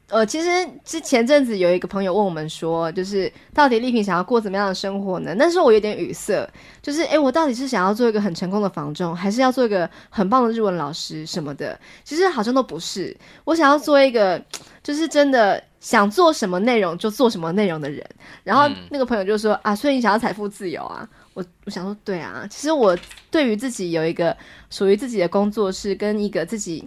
[0.09, 0.47] 呃，其实
[0.83, 5.33] 之前阵子有一个朋友问我们说，就是到底丽萍想要过怎么样的生活呢？
[5.37, 6.47] 那时候我有点语塞，
[6.81, 11.79] 就是哎，我到底是想要做一个很成功的房仲，还是要做一个很棒的日文老师什么的？
[12.03, 14.39] 其实好像都不是，我想要做一个，
[14.83, 15.63] 就是真的。
[15.85, 18.03] 想做什么内容就做什么内容的人，
[18.43, 21.07] 然后那个朋友就说、嗯、啊，所以你想要财富自由啊？
[21.35, 22.97] 我我想说，对啊，其实我
[23.29, 24.35] 对于自己有一个
[24.71, 26.83] 属于自己的工作室跟一个自己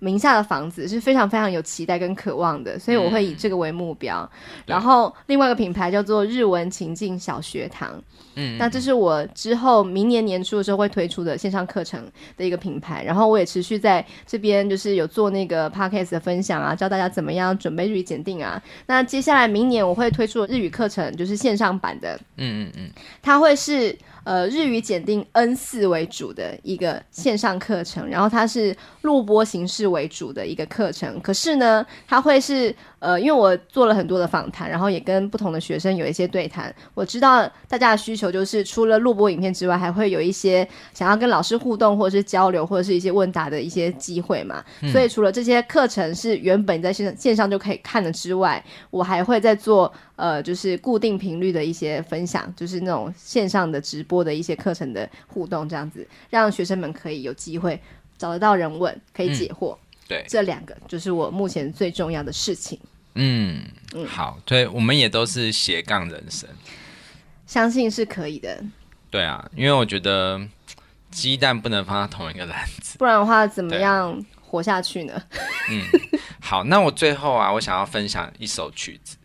[0.00, 4.28] 名下的房子是非常非常有期待跟渴望的，所以我会以这个为目标。
[4.32, 8.00] 嗯、然后另外一个品牌叫做日文情境小学堂。
[8.36, 12.00] 嗯，那这是我之后明年年初的时候会推出的线上课程
[12.36, 18.62] 的一个品牌，然后我也持续在这边就是有做那个 podcast 的分享啊，教大家怎么样准备日语检定啊。
[18.86, 22.90] 那接下来明年我会推出日语课程，就是线上版的，嗯嗯嗯，
[23.20, 23.96] 它会是
[24.28, 32.74] 呃日语检定 N 四为主的一个线上课程，然后它是录播形式为主的一个课程，可是呢，它会是。
[33.00, 36.74] 呃，因为我做了很多的访谈，然后也跟不同的学生有一些对谈。
[36.94, 44.64] 我知道大家的需求就是除了录播影片之外，还会有一些想要跟老师互动，或者是交流，或者是一些问答的一些机会嘛。
[44.82, 57.80] 嗯、所以除了这些课程是原本在线线上就可以看的之外，我还会再做呃，就是固定频率的一些分享，就是那种线上的直播的一些课程的互动，这样子让学生们可以有机会
[58.16, 59.74] 找得到人问，可以解惑。
[59.74, 59.78] 嗯
[60.08, 62.80] 对，这两个就是我目前最重要的事情。
[63.14, 63.62] 嗯
[63.94, 66.48] 嗯，好，对，我们也都是斜杠人生，
[67.46, 68.64] 相信是可以的。
[69.10, 70.40] 对啊，因为我觉得
[71.10, 75.22] 鸡蛋不能放在同一个篮子，不然的话怎么样活下去呢？
[75.70, 75.82] 嗯，
[76.40, 79.16] 好，那我最后啊，我想要分享一首曲子，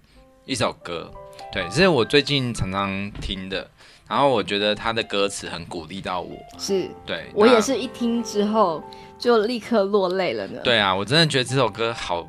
[0.45, 1.11] 一首歌，
[1.51, 3.69] 对，这是我最近常常听的，
[4.07, 8.83] 然后我觉得他的歌词很鼓励到我，是对我也是一听之后。
[9.23, 10.59] 就立刻落泪了呢。
[10.65, 12.27] 对啊，我真的觉得这首歌好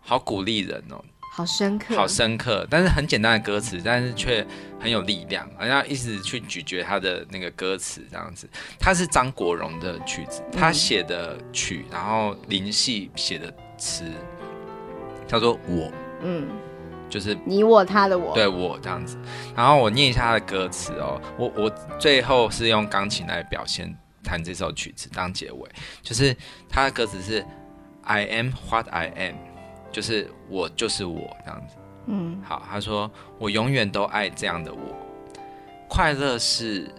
[0.00, 4.46] 好鼓励人哦，好深刻，好深刻，但是很简单的歌词，但是却
[4.78, 8.48] 很有力量，好像一直去咀嚼他的那个歌词这样子。
[8.78, 14.04] 他是张国荣的曲子，他写的曲，然后林夕写的词，
[15.26, 15.90] 叫做我，
[16.22, 16.46] 嗯，
[17.10, 19.18] 就是你我他的我，对我这样子。
[19.56, 21.68] 然后我念一下他的歌词哦，我我
[21.98, 23.92] 最后是用钢琴来表现
[24.22, 25.68] 弹这首曲子当结尾，
[26.02, 26.36] 就是
[26.68, 27.44] 他的歌词是
[28.02, 29.34] I am what I am。
[29.90, 31.76] 就是我就是我这样子，
[32.08, 34.80] 嗯，好，他说我永远都爱这样的我。
[35.88, 36.94] 快乐是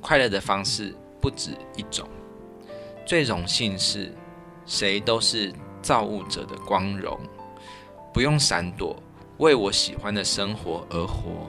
[0.00, 2.08] 快乐的方式不止一种，
[3.06, 4.12] 最荣幸是
[4.66, 7.16] 谁都是造物者的光荣，
[8.12, 9.00] 不用闪躲，
[9.36, 11.48] 为我喜欢的生活而活，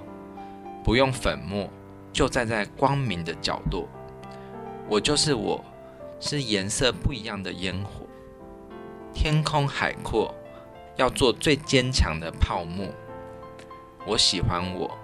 [0.84, 1.68] 不用粉末，
[2.14, 3.90] 就站在光明的角落。
[4.90, 5.64] 我就是我，
[6.20, 8.08] 是颜色不一样的烟火，
[9.14, 10.34] 天空海阔。
[10.96, 12.86] 要做最坚强的泡沫。
[14.06, 14.98] 我喜欢我，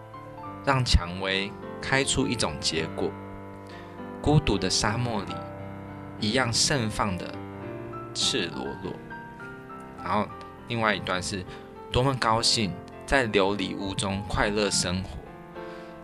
[0.65, 1.49] 让蔷薇
[1.81, 3.09] 开出一种结果。
[4.21, 5.33] 孤独的沙漠里，
[6.19, 7.33] 一样盛放的
[8.13, 8.91] 赤裸裸。
[10.03, 10.27] 然后
[10.67, 11.45] 另外一段是
[11.93, 12.73] 多么高兴，
[13.05, 15.11] 在琉璃屋中快乐生活。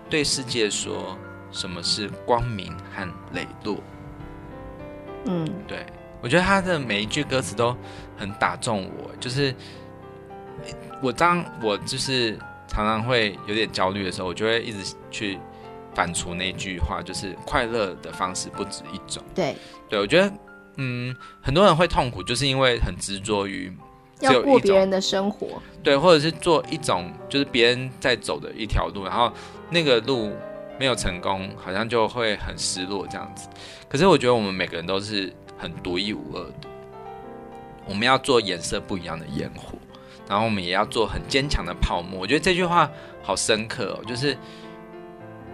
[0.09, 1.17] 对世界说，
[1.51, 3.77] 什么是光明和磊落？
[5.25, 5.85] 嗯，对，
[6.21, 7.75] 我觉得他的每一句歌词都
[8.17, 9.53] 很打中我，就是。
[11.01, 12.37] 我当我就是
[12.67, 15.39] 常常会有点焦虑的时候，我就会一直去
[15.95, 19.23] 反刍那句话，就是快乐的方式不止一种。
[19.33, 19.55] 对，
[19.89, 20.31] 对我觉得，
[20.77, 23.75] 嗯，很多人会痛苦，就是因为很执着于
[24.19, 29.33] 要过别人的生活，对，或者是做一种就是别人在走的一条路，然后
[29.71, 30.31] 那个路
[30.81, 33.47] 没有成功，好像就会很失落这样子。
[33.87, 36.67] 可是我觉得我们每个人都是很独一无二的，
[37.85, 39.77] 我们要做颜色不一样的烟火。
[40.27, 42.19] 然后我们也要做很坚强的泡沫。
[42.19, 42.89] 我觉得这句话
[43.21, 44.33] 好深刻哦，就是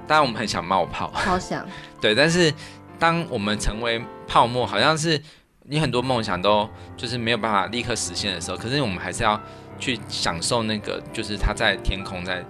[0.07, 1.67] 当然我们很想冒泡，好想
[1.99, 2.53] 对，但是
[2.97, 5.21] 当我们成为泡沫，好像是
[5.63, 9.37] 你很多梦想都就是没有办法立刻实现的时候，可是我们还是要
[9.77, 12.45] 去享受那个，就是它在天空在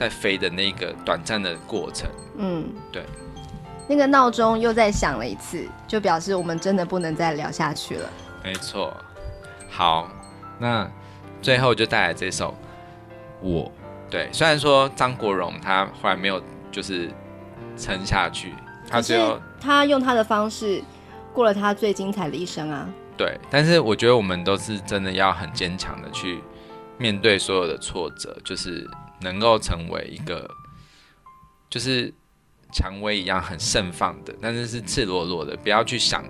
[0.00, 2.10] 在飞的那个短暂的过程。
[2.38, 3.04] 嗯，对。
[3.86, 8.10] 那个闹钟又再响了一次，就表示我们真的不能再聊下去了。
[8.42, 8.96] 没错。
[9.68, 10.10] 好，
[10.58, 10.90] 那。
[11.42, 12.50] 最后就带来这首
[13.40, 13.64] 《我》，
[14.10, 16.38] 对，虽然说张国荣他后来没有
[16.70, 17.10] 就是
[17.78, 18.52] 撑下去，
[18.86, 20.82] 他只有他用他的方式
[21.32, 22.86] 过了他最精彩的一生啊。
[23.16, 26.42] 对，但是我觉得我们都是真的要很坚强的去
[26.98, 28.86] 面对所有的挫折，就是
[29.20, 30.50] 能够成为一个
[31.68, 32.12] 就是
[32.72, 36.24] 蔷薇一样很盛放的，但是是赤裸裸的，不要去想，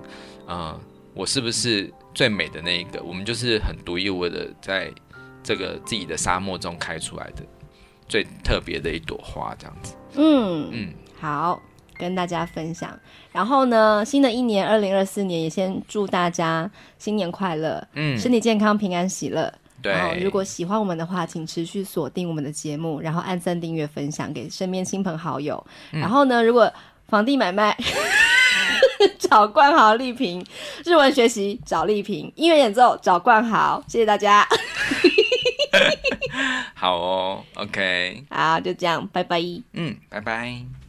[0.47, 0.78] 呃，
[1.14, 1.93] 我是不是？
[2.12, 4.93] 最美的那一个，我们就是很独一无二的，在
[5.45, 7.45] 这个自己的沙漠中开出来的
[8.09, 9.95] 最特别的一朵花，这样子。
[10.16, 11.62] 嗯嗯，好，
[11.97, 12.99] 跟大家分享。
[13.30, 16.68] 然后呢，新的一年二零二四年，也先祝大家
[16.99, 19.55] 新年快乐，嗯，身体健康，平安喜乐。
[19.82, 19.92] 对。
[19.92, 25.64] 然后，如果喜欢我们的话，请持续锁定我们的节目，然后按赞、订阅、分享给身边亲朋好友。
[25.92, 26.72] 嗯、然后呢，如果
[27.08, 27.76] 房地买卖。
[29.18, 30.44] 找冠豪丽萍，
[30.84, 34.46] 日文学习找丽萍，音乐演奏找冠豪，谢谢大家。
[36.74, 39.40] 好哦，OK，好，就这样，拜拜。
[39.72, 40.79] 嗯，拜拜。